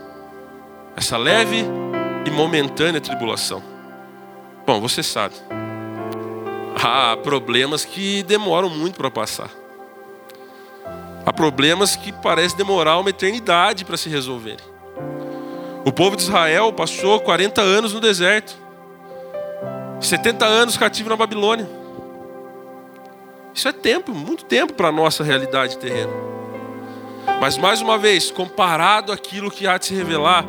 essa 0.96 1.16
leve 1.16 1.64
e 2.24 2.30
momentânea 2.30 3.00
tribulação. 3.00 3.62
Bom, 4.66 4.80
você 4.80 5.02
sabe 5.02 5.34
há 6.86 7.16
problemas 7.16 7.84
que 7.84 8.22
demoram 8.22 8.68
muito 8.68 8.96
para 8.96 9.10
passar. 9.10 9.50
Há 11.24 11.32
problemas 11.32 11.96
que 11.96 12.12
parecem 12.12 12.56
demorar 12.56 12.98
uma 12.98 13.10
eternidade 13.10 13.84
para 13.84 13.96
se 13.96 14.08
resolverem. 14.08 14.64
O 15.84 15.92
povo 15.92 16.16
de 16.16 16.22
Israel 16.22 16.72
passou 16.72 17.20
40 17.20 17.60
anos 17.60 17.92
no 17.92 18.00
deserto, 18.00 18.56
70 20.00 20.44
anos 20.44 20.76
cativo 20.76 21.08
na 21.08 21.16
Babilônia. 21.16 21.68
Isso 23.52 23.68
é 23.68 23.72
tempo, 23.72 24.12
muito 24.12 24.44
tempo 24.44 24.74
para 24.74 24.88
a 24.88 24.92
nossa 24.92 25.24
realidade 25.24 25.78
terrena. 25.78 26.12
Mas 27.40 27.56
mais 27.56 27.80
uma 27.80 27.98
vez, 27.98 28.30
comparado 28.30 29.12
àquilo 29.12 29.50
que 29.50 29.66
há 29.66 29.78
de 29.78 29.86
se 29.86 29.94
revelar, 29.94 30.44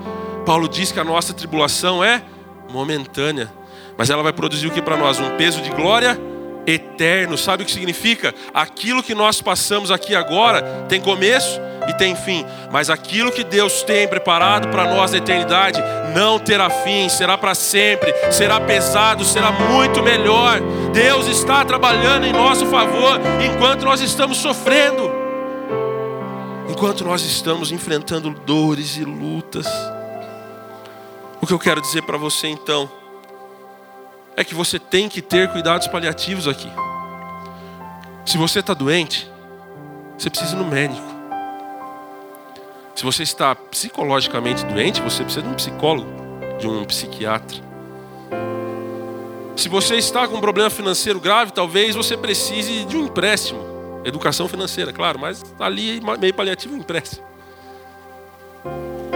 Paulo 0.46 0.68
diz 0.68 0.92
que 0.92 1.00
a 1.00 1.04
nossa 1.04 1.34
tribulação 1.34 2.04
é 2.04 2.22
momentânea. 2.70 3.52
Mas 3.98 4.10
ela 4.10 4.22
vai 4.22 4.34
produzir 4.34 4.68
o 4.68 4.72
que 4.72 4.82
para 4.82 4.96
nós? 4.96 5.20
Um 5.20 5.36
peso 5.38 5.62
de 5.62 5.70
glória 5.72 6.20
eterno. 6.68 7.38
Sabe 7.38 7.64
o 7.64 7.66
que 7.66 7.72
significa? 7.72 8.36
Aquilo 8.54 9.02
que 9.02 9.16
nós 9.16 9.42
passamos 9.42 9.90
aqui 9.90 10.14
agora 10.14 10.62
tem 10.88 11.02
começo 11.02 11.60
e 11.88 11.94
tem 11.94 12.16
fim, 12.16 12.46
mas 12.70 12.90
aquilo 12.90 13.32
que 13.32 13.46
Deus 13.46 13.82
tem 13.82 14.08
preparado 14.10 14.68
para 14.68 14.94
nós 14.94 15.14
na 15.14 15.20
eternidade 15.20 15.82
não 16.14 16.38
terá 16.38 16.70
fim, 16.70 17.08
será 17.08 17.38
para 17.38 17.56
sempre, 17.56 18.14
será 18.30 18.60
pesado, 18.60 19.24
será 19.24 19.52
muito 19.52 20.04
melhor. 20.04 20.60
Deus 20.92 21.28
está 21.28 21.64
trabalhando 21.64 22.26
em 22.26 22.34
nosso 22.34 22.66
favor 22.66 23.22
enquanto 23.42 23.86
nós 23.86 24.02
estamos 24.02 24.38
sofrendo, 24.38 25.10
enquanto 26.70 27.06
nós 27.06 27.22
estamos 27.22 27.72
enfrentando 27.72 28.32
dores 28.32 28.98
e 28.98 29.06
lutas. 29.06 29.66
O 31.40 31.48
que 31.48 31.54
eu 31.54 31.60
quero 31.60 31.80
dizer 31.80 32.02
para 32.02 32.18
você 32.18 32.48
então? 32.48 32.90
É 34.38 34.44
que 34.44 34.54
você 34.54 34.78
tem 34.78 35.10
que 35.10 35.20
ter 35.20 35.52
cuidados 35.52 35.88
paliativos 35.88 36.48
aqui. 36.48 36.70
Se 38.24 38.38
você 38.38 38.60
está 38.60 38.76
doente, 38.76 39.28
você 40.16 40.30
precisa 40.30 40.56
ir 40.56 40.60
no 40.60 40.66
médico. 40.66 41.08
Se 42.96 43.04
você 43.04 43.24
está 43.24 43.56
psicologicamente 43.56 44.64
doente, 44.66 45.02
você 45.02 45.24
precisa 45.24 45.42
de 45.42 45.50
um 45.50 45.56
psicólogo, 45.56 46.10
de 46.60 46.68
um 46.68 46.86
psiquiatra. 46.86 47.58
Se 49.56 49.68
você 49.68 49.96
está 49.96 50.28
com 50.28 50.36
um 50.36 50.42
problema 50.42 50.70
financeiro 50.70 51.20
grave, 51.20 51.52
talvez 51.52 51.96
você 51.96 52.16
precise 52.16 52.86
de 52.86 52.96
um 52.96 53.06
empréstimo. 53.06 54.02
Educação 54.06 54.48
financeira, 54.48 54.94
claro, 54.94 55.18
mas 55.18 55.44
ali 55.60 56.00
meio 56.20 56.34
paliativo 56.34 56.76
um 56.76 56.78
empréstimo. 56.78 57.27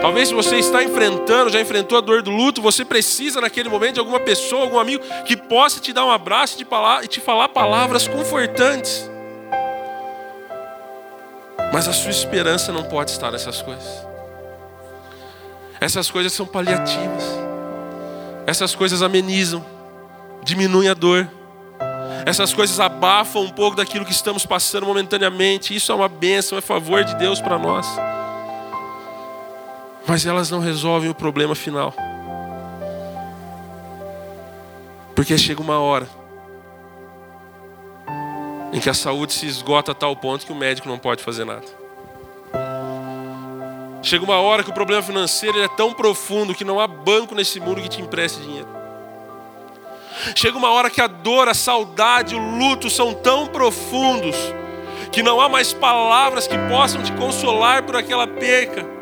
Talvez 0.01 0.29
se 0.29 0.33
você 0.33 0.55
está 0.57 0.83
enfrentando, 0.83 1.51
já 1.51 1.61
enfrentou 1.61 1.95
a 1.95 2.01
dor 2.01 2.23
do 2.23 2.31
luto, 2.31 2.59
você 2.59 2.83
precisa 2.83 3.39
naquele 3.39 3.69
momento 3.69 3.93
de 3.93 3.99
alguma 3.99 4.19
pessoa, 4.19 4.63
algum 4.63 4.79
amigo 4.79 5.03
que 5.25 5.37
possa 5.37 5.79
te 5.79 5.93
dar 5.93 6.03
um 6.03 6.09
abraço 6.09 6.57
e 7.03 7.07
te 7.07 7.21
falar 7.21 7.49
palavras 7.49 8.07
confortantes. 8.07 9.07
Mas 11.71 11.87
a 11.87 11.93
sua 11.93 12.09
esperança 12.09 12.71
não 12.71 12.83
pode 12.83 13.11
estar 13.11 13.31
nessas 13.31 13.61
coisas. 13.61 14.05
Essas 15.79 16.09
coisas 16.09 16.33
são 16.33 16.47
paliativas. 16.47 17.23
Essas 18.47 18.73
coisas 18.73 19.03
amenizam, 19.03 19.63
diminuem 20.43 20.89
a 20.89 20.95
dor. 20.95 21.29
Essas 22.25 22.51
coisas 22.53 22.79
abafam 22.79 23.43
um 23.43 23.49
pouco 23.49 23.77
daquilo 23.77 24.03
que 24.03 24.11
estamos 24.11 24.47
passando 24.47 24.87
momentaneamente. 24.87 25.75
Isso 25.75 25.91
é 25.91 25.95
uma 25.95 26.09
bênção, 26.09 26.57
é 26.57 26.61
favor 26.61 27.03
de 27.03 27.15
Deus 27.15 27.39
para 27.39 27.59
nós 27.59 27.87
mas 30.11 30.25
elas 30.25 30.51
não 30.51 30.59
resolvem 30.59 31.09
o 31.09 31.15
problema 31.15 31.55
final. 31.55 31.93
Porque 35.15 35.37
chega 35.37 35.61
uma 35.61 35.79
hora 35.79 36.05
em 38.73 38.79
que 38.81 38.89
a 38.89 38.93
saúde 38.93 39.31
se 39.31 39.45
esgota 39.45 39.93
a 39.93 39.95
tal 39.95 40.13
ponto 40.17 40.45
que 40.45 40.51
o 40.51 40.55
médico 40.55 40.89
não 40.89 40.99
pode 40.99 41.23
fazer 41.23 41.45
nada. 41.45 41.63
Chega 44.03 44.25
uma 44.25 44.35
hora 44.35 44.65
que 44.65 44.69
o 44.69 44.73
problema 44.73 45.01
financeiro 45.01 45.57
é 45.61 45.69
tão 45.69 45.93
profundo 45.93 46.53
que 46.53 46.65
não 46.65 46.77
há 46.77 46.87
banco 46.87 47.33
nesse 47.33 47.61
mundo 47.61 47.81
que 47.81 47.87
te 47.87 48.01
empreste 48.01 48.41
dinheiro. 48.41 48.67
Chega 50.35 50.57
uma 50.57 50.71
hora 50.71 50.89
que 50.89 50.99
a 50.99 51.07
dor, 51.07 51.47
a 51.47 51.53
saudade, 51.53 52.35
o 52.35 52.57
luto 52.57 52.89
são 52.89 53.13
tão 53.13 53.47
profundos 53.47 54.35
que 55.09 55.23
não 55.23 55.39
há 55.39 55.47
mais 55.47 55.71
palavras 55.71 56.47
que 56.47 56.57
possam 56.67 57.01
te 57.01 57.13
consolar 57.13 57.83
por 57.83 57.95
aquela 57.95 58.27
perca. 58.27 58.99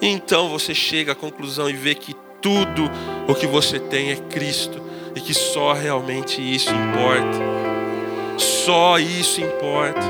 Então 0.00 0.48
você 0.48 0.74
chega 0.74 1.12
à 1.12 1.14
conclusão 1.14 1.68
e 1.68 1.72
vê 1.72 1.94
que 1.94 2.14
tudo 2.40 2.90
o 3.26 3.34
que 3.34 3.46
você 3.46 3.80
tem 3.80 4.10
é 4.10 4.16
Cristo 4.16 4.80
e 5.14 5.20
que 5.20 5.34
só 5.34 5.72
realmente 5.72 6.40
isso 6.40 6.70
importa. 6.70 8.38
Só 8.38 8.98
isso 8.98 9.40
importa. 9.40 10.00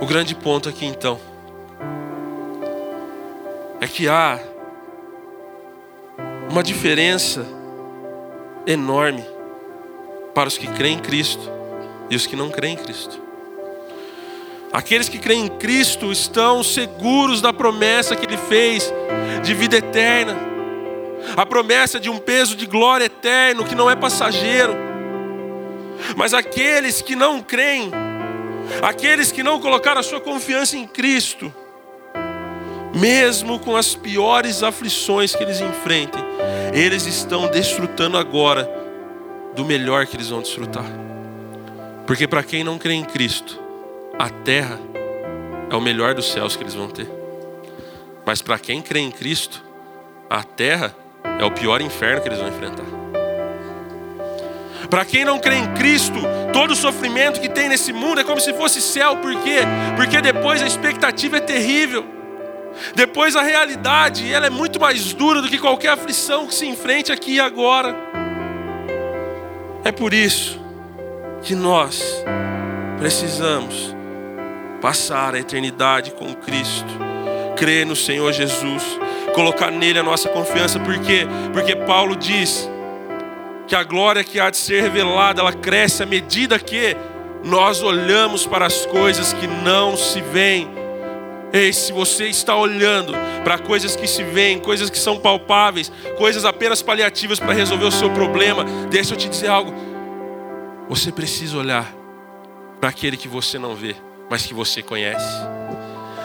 O 0.00 0.06
grande 0.06 0.34
ponto 0.34 0.68
aqui 0.68 0.84
então 0.84 1.18
é 3.80 3.86
que 3.86 4.08
há 4.08 4.38
uma 6.50 6.62
diferença 6.62 7.46
enorme 8.66 9.24
para 10.34 10.48
os 10.48 10.58
que 10.58 10.66
creem 10.66 10.98
em 10.98 11.00
Cristo 11.00 11.50
e 12.10 12.16
os 12.16 12.26
que 12.26 12.36
não 12.36 12.50
creem 12.50 12.74
em 12.74 12.76
Cristo. 12.76 13.27
Aqueles 14.72 15.08
que 15.08 15.18
creem 15.18 15.46
em 15.46 15.48
Cristo 15.48 16.12
estão 16.12 16.62
seguros 16.62 17.40
da 17.40 17.52
promessa 17.52 18.14
que 18.14 18.26
Ele 18.26 18.36
fez 18.36 18.92
de 19.42 19.54
vida 19.54 19.76
eterna, 19.78 20.36
a 21.36 21.46
promessa 21.46 21.98
de 21.98 22.10
um 22.10 22.18
peso 22.18 22.54
de 22.54 22.66
glória 22.66 23.04
eterno 23.04 23.64
que 23.64 23.74
não 23.74 23.90
é 23.90 23.96
passageiro. 23.96 24.74
Mas 26.16 26.34
aqueles 26.34 27.00
que 27.00 27.16
não 27.16 27.40
creem, 27.40 27.90
aqueles 28.82 29.32
que 29.32 29.42
não 29.42 29.60
colocaram 29.60 30.00
a 30.00 30.04
sua 30.04 30.20
confiança 30.20 30.76
em 30.76 30.86
Cristo, 30.86 31.52
mesmo 32.94 33.58
com 33.58 33.76
as 33.76 33.94
piores 33.94 34.62
aflições 34.62 35.34
que 35.34 35.42
eles 35.42 35.60
enfrentem, 35.60 36.22
eles 36.72 37.06
estão 37.06 37.48
desfrutando 37.48 38.18
agora 38.18 38.68
do 39.54 39.64
melhor 39.64 40.06
que 40.06 40.16
eles 40.16 40.28
vão 40.28 40.42
desfrutar. 40.42 40.86
Porque 42.06 42.26
para 42.26 42.42
quem 42.42 42.62
não 42.62 42.78
crê 42.78 42.94
em 42.94 43.04
Cristo, 43.04 43.67
a 44.18 44.28
terra 44.28 44.80
é 45.70 45.76
o 45.76 45.80
melhor 45.80 46.14
dos 46.14 46.30
céus 46.32 46.56
que 46.56 46.62
eles 46.62 46.74
vão 46.74 46.88
ter. 46.88 47.08
Mas 48.26 48.42
para 48.42 48.58
quem 48.58 48.82
crê 48.82 49.00
em 49.00 49.10
Cristo, 49.10 49.62
a 50.28 50.42
terra 50.42 50.94
é 51.38 51.44
o 51.44 51.50
pior 51.50 51.80
inferno 51.80 52.20
que 52.20 52.28
eles 52.28 52.38
vão 52.38 52.48
enfrentar. 52.48 52.84
Para 54.90 55.04
quem 55.04 55.24
não 55.24 55.38
crê 55.38 55.56
em 55.56 55.74
Cristo, 55.74 56.18
todo 56.52 56.72
o 56.72 56.76
sofrimento 56.76 57.40
que 57.40 57.48
tem 57.48 57.68
nesse 57.68 57.92
mundo 57.92 58.20
é 58.20 58.24
como 58.24 58.40
se 58.40 58.52
fosse 58.54 58.80
céu, 58.80 59.18
por 59.18 59.34
quê? 59.42 59.60
Porque 59.96 60.20
depois 60.20 60.62
a 60.62 60.66
expectativa 60.66 61.36
é 61.36 61.40
terrível. 61.40 62.04
Depois 62.94 63.36
a 63.36 63.42
realidade, 63.42 64.32
ela 64.32 64.46
é 64.46 64.50
muito 64.50 64.80
mais 64.80 65.12
dura 65.12 65.42
do 65.42 65.48
que 65.48 65.58
qualquer 65.58 65.90
aflição 65.90 66.46
que 66.46 66.54
se 66.54 66.66
enfrente 66.66 67.12
aqui 67.12 67.34
e 67.34 67.40
agora. 67.40 67.94
É 69.84 69.92
por 69.92 70.12
isso 70.12 70.58
que 71.42 71.54
nós 71.54 72.02
precisamos 72.98 73.97
passar 74.80 75.34
a 75.34 75.38
eternidade 75.38 76.12
com 76.12 76.34
Cristo, 76.34 76.92
crer 77.56 77.84
no 77.84 77.96
Senhor 77.96 78.32
Jesus, 78.32 78.82
colocar 79.34 79.70
nele 79.70 79.98
a 79.98 80.02
nossa 80.02 80.28
confiança, 80.28 80.78
por 80.78 80.98
quê? 81.00 81.26
Porque 81.52 81.74
Paulo 81.74 82.16
diz 82.16 82.68
que 83.66 83.76
a 83.76 83.84
glória 83.84 84.24
que 84.24 84.40
há 84.40 84.50
de 84.50 84.56
ser 84.56 84.82
revelada, 84.82 85.40
ela 85.40 85.52
cresce 85.52 86.02
à 86.02 86.06
medida 86.06 86.58
que 86.58 86.96
nós 87.44 87.82
olhamos 87.82 88.46
para 88.46 88.66
as 88.66 88.86
coisas 88.86 89.32
que 89.32 89.46
não 89.46 89.96
se 89.96 90.20
veem. 90.20 90.68
Ei, 91.52 91.72
se 91.72 91.92
você 91.92 92.26
está 92.26 92.56
olhando 92.56 93.12
para 93.44 93.58
coisas 93.58 93.94
que 93.96 94.06
se 94.06 94.22
veem, 94.22 94.58
coisas 94.58 94.90
que 94.90 94.98
são 94.98 95.18
palpáveis, 95.18 95.90
coisas 96.16 96.44
apenas 96.44 96.82
paliativas 96.82 97.38
para 97.38 97.52
resolver 97.52 97.86
o 97.86 97.92
seu 97.92 98.10
problema, 98.10 98.64
deixa 98.90 99.14
eu 99.14 99.18
te 99.18 99.28
dizer 99.28 99.48
algo. 99.48 99.72
Você 100.88 101.12
precisa 101.12 101.56
olhar 101.56 101.94
para 102.80 102.90
aquele 102.90 103.16
que 103.16 103.28
você 103.28 103.58
não 103.58 103.74
vê, 103.74 103.96
mas 104.28 104.44
que 104.44 104.54
você 104.54 104.82
conhece. 104.82 105.46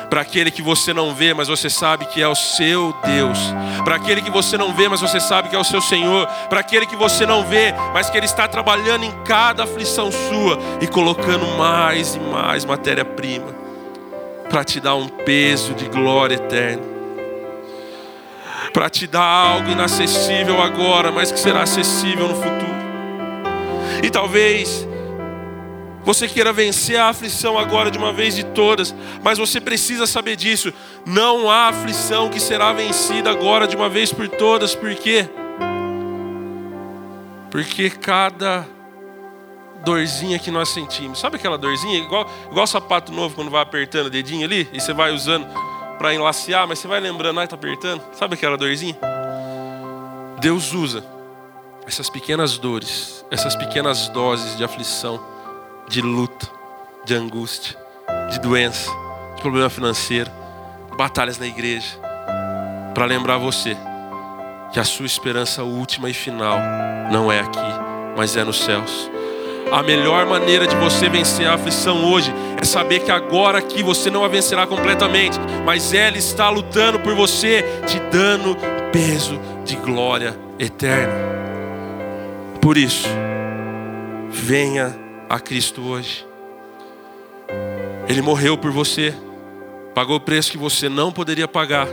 Para 0.10 0.22
aquele 0.22 0.52
que 0.52 0.62
você 0.62 0.94
não 0.94 1.16
vê, 1.16 1.34
mas 1.34 1.48
você 1.48 1.70
sabe 1.70 2.06
que 2.06 2.22
é 2.22 2.28
o 2.28 2.36
seu 2.36 2.94
Deus, 3.04 3.40
para 3.84 3.96
aquele 3.96 4.22
que 4.22 4.30
você 4.30 4.58
não 4.58 4.72
vê, 4.74 4.88
mas 4.88 5.02
você 5.02 5.20
sabe 5.20 5.50
que 5.50 5.56
é 5.56 5.60
o 5.60 5.64
seu 5.64 5.82
Senhor, 5.82 6.28
para 6.50 6.60
aquele 6.60 6.86
que 6.86 6.96
você 6.96 7.26
não 7.26 7.44
vê, 7.44 7.74
mas 7.94 8.10
que 8.10 8.18
Ele 8.18 8.28
está 8.28 8.48
trabalhando 8.48 9.06
em 9.06 9.12
cada 9.24 9.64
aflição 9.64 10.12
sua 10.12 10.60
e 10.80 10.88
colocando 10.88 11.48
mais 11.58 12.16
e 12.16 12.20
mais 12.20 12.64
matéria-prima 12.64 13.64
para 14.54 14.64
te 14.64 14.80
dar 14.80 14.94
um 14.94 15.08
peso 15.08 15.74
de 15.74 15.86
glória 15.86 16.36
eterna, 16.36 16.84
para 18.72 18.88
te 18.88 19.08
dar 19.08 19.24
algo 19.24 19.72
inacessível 19.72 20.62
agora, 20.62 21.12
mas 21.12 21.32
que 21.32 21.40
será 21.40 21.64
acessível 21.64 22.28
no 22.28 22.36
futuro. 22.36 22.74
E 24.04 24.12
talvez 24.12 24.88
você 26.04 26.28
queira 26.28 26.52
vencer 26.52 27.00
a 27.00 27.10
aflição 27.10 27.58
agora 27.58 27.90
de 27.90 27.98
uma 27.98 28.12
vez 28.12 28.36
de 28.36 28.44
todas, 28.44 28.94
mas 29.24 29.38
você 29.38 29.62
precisa 29.62 30.06
saber 30.06 30.36
disso. 30.36 30.74
Não 31.06 31.50
há 31.50 31.70
aflição 31.70 32.30
que 32.30 32.40
será 32.40 32.74
vencida 32.74 33.32
agora 33.32 33.68
de 33.68 33.76
uma 33.76 33.88
vez 33.88 34.12
por 34.12 34.28
todas, 34.28 34.76
por 34.76 34.94
quê? 34.96 35.30
Porque 37.50 37.90
cada 37.90 38.68
dorzinha 39.86 40.40
que 40.40 40.52
nós 40.52 40.70
sentimos, 40.70 41.20
sabe 41.20 41.38
aquela 41.38 41.58
dorzinha? 41.58 42.00
Igual, 42.00 42.30
igual 42.50 42.68
sapato 42.68 43.12
novo 43.12 43.36
quando 43.36 43.52
vai 43.52 43.62
apertando 43.62 44.08
o 44.08 44.10
dedinho 44.10 44.46
ali 44.46 44.68
e 44.74 44.82
você 44.82 44.94
vai 44.94 45.12
usando 45.12 45.48
para 45.98 46.14
enlacear, 46.14 46.68
mas 46.68 46.80
você 46.80 46.88
vai 46.88 47.00
lembrando, 47.00 47.40
ah, 47.40 47.44
está 47.44 47.56
apertando. 47.56 48.02
Sabe 48.14 48.34
aquela 48.34 48.58
dorzinha? 48.58 48.98
Deus 50.40 50.74
usa 50.74 51.06
essas 51.86 52.10
pequenas 52.10 52.58
dores, 52.58 53.26
essas 53.32 53.56
pequenas 53.56 54.10
doses 54.10 54.58
de 54.58 54.64
aflição 54.64 55.33
de 55.88 56.02
luta, 56.02 56.48
de 57.06 57.14
angústia, 57.16 57.78
de 58.32 58.40
doença, 58.40 58.90
de 59.36 59.42
problema 59.42 59.70
financeiro, 59.70 60.32
batalhas 60.98 61.38
na 61.38 61.48
igreja, 61.48 62.00
para 62.94 63.06
lembrar 63.06 63.38
você 63.38 63.76
que 64.72 64.80
a 64.80 64.84
sua 64.84 65.06
esperança 65.06 65.64
última 65.64 66.10
e 66.10 66.14
final 66.14 66.58
não 67.12 67.32
é 67.32 67.40
aqui, 67.40 67.60
mas 68.18 68.36
é 68.36 68.44
nos 68.44 68.60
céus. 68.60 69.10
A 69.72 69.82
melhor 69.82 70.26
maneira 70.26 70.68
de 70.68 70.76
você 70.76 71.10
vencer 71.10 71.48
a 71.48 71.56
aflição 71.56 72.06
hoje 72.06 72.34
é 72.62 72.66
saber 72.66 73.00
que 73.00 73.12
agora 73.12 73.58
aqui 73.58 73.82
você 73.82 74.10
não 74.10 74.24
a 74.24 74.28
vencerá 74.28 74.68
completamente, 74.68 75.40
mas 75.66 75.94
ela 75.94 76.18
está 76.18 76.50
lutando 76.50 77.00
por 77.00 77.16
você, 77.16 77.64
te 77.88 78.00
dando 78.12 78.56
peso 78.92 79.40
de 79.66 79.76
glória 79.76 80.38
eterna. 80.60 81.14
Por 82.62 82.78
isso, 82.78 83.08
venha 84.30 85.03
a 85.34 85.40
Cristo 85.40 85.82
hoje. 85.82 86.28
Ele 88.08 88.22
morreu 88.22 88.56
por 88.56 88.70
você, 88.70 89.16
pagou 89.96 90.18
o 90.18 90.20
preço 90.20 90.52
que 90.52 90.60
você 90.60 90.88
não 90.88 91.12
poderia 91.12 91.48
pagar, 91.48 91.88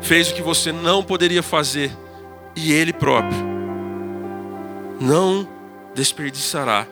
fez 0.00 0.30
o 0.30 0.34
que 0.34 0.40
você 0.40 0.70
não 0.70 1.02
poderia 1.02 1.42
fazer, 1.42 1.90
e 2.54 2.70
Ele 2.72 2.92
próprio 2.92 3.36
não 5.00 5.48
desperdiçará 5.96 6.86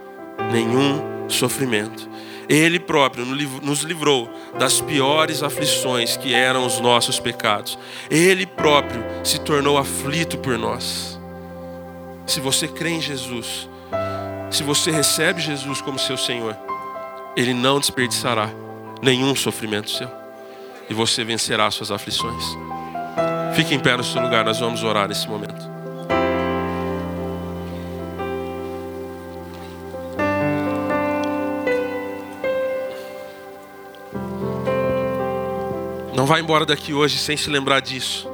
nenhum 0.50 1.28
sofrimento. 1.28 2.08
Ele 2.48 2.80
próprio 2.80 3.24
nos 3.26 3.82
livrou 3.82 4.28
das 4.58 4.80
piores 4.80 5.44
aflições 5.44 6.16
que 6.16 6.34
eram 6.34 6.66
os 6.66 6.80
nossos 6.80 7.20
pecados. 7.20 7.78
Ele 8.10 8.46
próprio 8.46 9.04
se 9.22 9.38
tornou 9.38 9.76
aflito 9.76 10.38
por 10.38 10.58
nós. 10.58 11.20
Se 12.26 12.40
você 12.40 12.66
crê 12.66 12.90
em 12.90 13.00
Jesus, 13.02 13.67
se 14.50 14.62
você 14.62 14.90
recebe 14.90 15.40
Jesus 15.40 15.80
como 15.80 15.98
seu 15.98 16.16
Senhor, 16.16 16.56
Ele 17.37 17.52
não 17.52 17.78
desperdiçará 17.78 18.50
nenhum 19.02 19.34
sofrimento 19.34 19.90
seu. 19.90 20.11
E 20.88 20.94
você 20.94 21.22
vencerá 21.22 21.70
suas 21.70 21.90
aflições. 21.90 22.44
Fique 23.54 23.74
em 23.74 23.80
pé 23.80 23.96
no 23.96 24.04
seu 24.04 24.22
lugar, 24.22 24.44
nós 24.44 24.58
vamos 24.58 24.82
orar 24.82 25.08
nesse 25.08 25.28
momento. 25.28 25.78
Não 36.16 36.26
vá 36.26 36.40
embora 36.40 36.64
daqui 36.64 36.94
hoje 36.94 37.18
sem 37.18 37.37
se 37.37 37.50
lembrar 37.50 37.80
disso. 37.80 38.28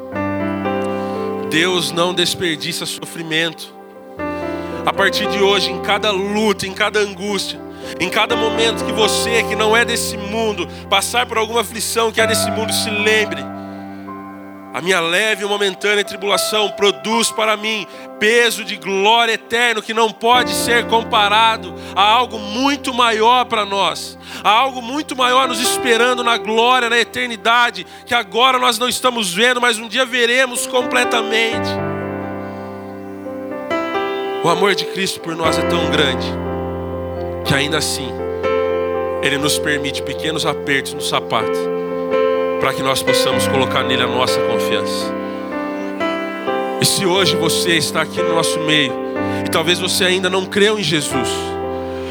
Deus 1.51 1.91
não 1.91 2.15
desperdiça 2.15 2.87
sofrimento 2.87 3.75
a 4.87 4.93
partir 4.93 5.27
de 5.29 5.43
hoje, 5.43 5.71
em 5.71 5.81
cada 5.81 6.11
luta, 6.11 6.67
em 6.67 6.75
cada 6.75 7.01
angústia, 7.01 7.59
em 7.99 8.09
cada 8.11 8.37
momento 8.37 8.85
que 8.85 8.93
você, 8.93 9.43
que 9.45 9.57
não 9.57 9.77
é 9.77 9.85
desse 9.85 10.17
mundo, 10.17 10.69
passar 10.89 11.27
por 11.27 11.39
alguma 11.39 11.63
aflição 11.63 12.13
que 12.13 12.21
é 12.21 12.27
desse 12.27 12.51
mundo, 12.51 12.73
se 12.73 12.91
lembre. 12.91 13.43
A 14.75 14.81
minha 14.81 14.99
leve 14.99 15.45
e 15.45 15.49
momentânea 15.49 16.03
tribulação 16.03 16.69
produz 16.71 17.31
para 17.31 17.57
mim 17.57 17.87
peso 18.19 18.65
de 18.65 18.75
glória 18.75 19.35
eterno 19.35 19.81
que 19.81 19.95
não 19.95 20.11
pode 20.11 20.53
ser 20.53 20.89
comparado 20.89 21.73
a 21.95 22.03
algo 22.03 22.41
muito 22.41 22.93
maior 22.93 23.45
para 23.45 23.65
nós, 23.65 24.19
a 24.43 24.51
algo 24.51 24.83
muito 24.83 25.15
maior 25.15 25.47
nos 25.47 25.61
esperando 25.61 26.25
na 26.25 26.37
glória, 26.37 26.91
na 26.91 26.99
eternidade, 26.99 27.87
que 28.05 28.15
agora 28.15 28.59
nós 28.59 28.77
não 28.77 28.89
estamos 28.89 29.33
vendo, 29.33 29.61
mas 29.61 29.79
um 29.79 29.87
dia 29.87 30.05
veremos 30.05 30.67
completamente. 30.67 31.94
O 34.45 34.49
amor 34.51 34.75
de 34.75 34.85
Cristo 34.85 35.21
por 35.21 35.35
nós 35.35 35.57
é 35.57 35.63
tão 35.63 35.91
grande 35.91 36.27
que 37.47 37.55
ainda 37.55 37.79
assim 37.79 38.11
Ele 39.23 39.39
nos 39.39 39.59
permite 39.59 40.03
pequenos 40.03 40.45
apertos 40.45 40.93
no 40.93 41.01
sapato 41.01 41.59
para 42.61 42.75
que 42.75 42.83
nós 42.83 43.03
possamos 43.03 43.49
colocar 43.49 43.83
nele 43.83 44.03
a 44.03 44.07
nossa 44.07 44.39
confiança. 44.41 45.11
E 46.79 46.85
se 46.85 47.07
hoje 47.07 47.35
você 47.37 47.79
está 47.79 48.03
aqui 48.03 48.21
no 48.21 48.35
nosso 48.35 48.61
meio 48.61 48.93
e 49.47 49.49
talvez 49.49 49.79
você 49.79 50.05
ainda 50.05 50.29
não 50.29 50.45
creu 50.45 50.79
em 50.79 50.83
Jesus, 50.83 51.31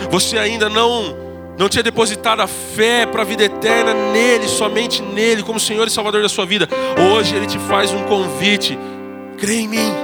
você 0.10 0.40
ainda 0.40 0.68
não 0.68 1.16
não 1.56 1.70
tinha 1.70 1.84
depositado 1.84 2.42
a 2.42 2.48
fé 2.48 3.06
para 3.06 3.22
a 3.22 3.26
vida 3.26 3.44
eterna 3.44 3.94
nele, 4.12 4.48
somente 4.48 5.04
nele, 5.04 5.44
como 5.44 5.60
Senhor 5.60 5.86
e 5.86 5.92
Salvador 5.92 6.24
da 6.24 6.30
sua 6.30 6.48
vida, 6.48 6.68
hoje 7.16 7.36
Ele 7.36 7.46
te 7.46 7.60
faz 7.60 7.92
um 7.94 8.02
convite: 8.06 8.76
crê 9.38 9.58
em 9.58 9.68
mim. 9.68 10.03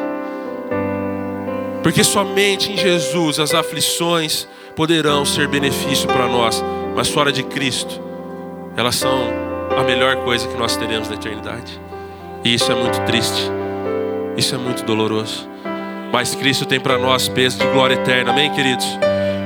Porque 1.82 2.04
somente 2.04 2.72
em 2.72 2.78
Jesus 2.78 3.40
as 3.40 3.54
aflições 3.54 4.48
poderão 4.76 5.26
ser 5.26 5.48
benefício 5.48 6.08
para 6.08 6.28
nós, 6.28 6.64
mas 6.96 7.10
fora 7.10 7.32
de 7.32 7.44
Cristo, 7.44 8.02
elas 8.76 8.96
são 8.96 9.30
a 9.78 9.84
melhor 9.84 10.18
coisa 10.18 10.48
que 10.48 10.58
nós 10.58 10.76
teremos 10.76 11.10
na 11.10 11.16
eternidade. 11.16 11.80
E 12.44 12.54
isso 12.54 12.72
é 12.72 12.76
muito 12.76 13.00
triste, 13.06 13.50
isso 14.38 14.56
é 14.56 14.58
muito 14.58 14.84
doloroso. 14.84 15.48
Mas 16.12 16.34
Cristo 16.34 16.66
tem 16.66 16.80
para 16.80 16.98
nós 16.98 17.28
peso 17.28 17.60
de 17.60 17.66
glória 17.68 17.96
eterna, 17.96 18.32
amém, 18.32 18.52
queridos? 18.52 18.86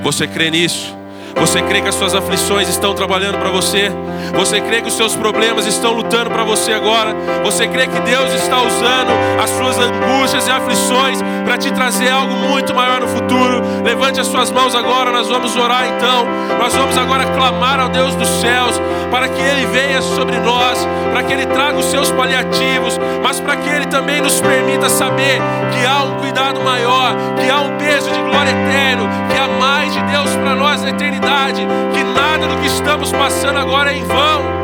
Você 0.03 0.27
crê 0.27 0.49
nisso? 0.49 0.95
Você 1.35 1.61
crê 1.61 1.81
que 1.81 1.89
as 1.89 1.95
suas 1.95 2.15
aflições 2.15 2.69
estão 2.69 2.93
trabalhando 2.93 3.37
para 3.37 3.49
você? 3.49 3.91
Você 4.35 4.61
crê 4.61 4.81
que 4.81 4.87
os 4.87 4.95
seus 4.95 5.15
problemas 5.15 5.65
estão 5.65 5.91
lutando 5.91 6.29
para 6.29 6.43
você 6.43 6.73
agora? 6.73 7.13
Você 7.43 7.67
crê 7.67 7.87
que 7.87 7.99
Deus 8.01 8.33
está 8.33 8.57
usando 8.61 9.11
as 9.41 9.49
suas 9.49 9.77
angústias 9.77 10.47
e 10.47 10.51
aflições 10.51 11.19
para 11.43 11.57
te 11.57 11.71
trazer 11.71 12.09
algo 12.09 12.33
muito 12.33 12.73
maior 12.73 13.01
no 13.01 13.07
futuro? 13.07 13.61
Levante 13.83 14.19
as 14.19 14.27
suas 14.27 14.51
mãos 14.51 14.75
agora, 14.75 15.11
nós 15.11 15.27
vamos 15.27 15.55
orar 15.55 15.85
então. 15.87 16.25
Nós 16.59 16.73
vamos 16.73 16.97
agora 16.97 17.25
clamar 17.25 17.79
ao 17.79 17.89
Deus 17.89 18.15
dos 18.15 18.29
céus 18.41 18.79
para 19.11 19.27
que 19.27 19.41
Ele 19.41 19.65
venha 19.67 20.01
sobre 20.01 20.37
nós, 20.39 20.87
para 21.11 21.23
que 21.23 21.33
Ele 21.33 21.45
traga 21.45 21.77
os 21.77 21.85
seus 21.85 22.09
paliativos, 22.11 22.99
mas 23.21 23.39
para 23.39 23.55
que 23.57 23.69
Ele 23.69 23.85
também 23.85 24.21
nos 24.21 24.39
permita 24.39 24.89
saber 24.89 25.39
que 25.71 25.85
há 25.85 26.03
um 26.03 26.19
cuidado 26.19 26.61
maior, 26.61 27.15
que 27.39 27.49
há 27.49 27.59
um 27.59 27.77
peso 27.77 28.09
de 28.09 28.19
glória 28.21 28.49
eterno, 28.49 29.07
que 29.29 29.37
há 29.37 29.47
mais 29.59 29.93
de 29.93 30.01
Deus 30.03 30.31
para 30.35 30.55
nós 30.55 30.81
na 30.81 30.89
eternidade 30.89 31.22
verdade 31.23 31.65
que 31.93 32.03
nada 32.03 32.47
do 32.47 32.57
que 32.57 32.67
estamos 32.67 33.12
passando 33.12 33.57
agora 33.57 33.93
é 33.93 33.97
em 33.97 34.03
vão. 34.03 34.62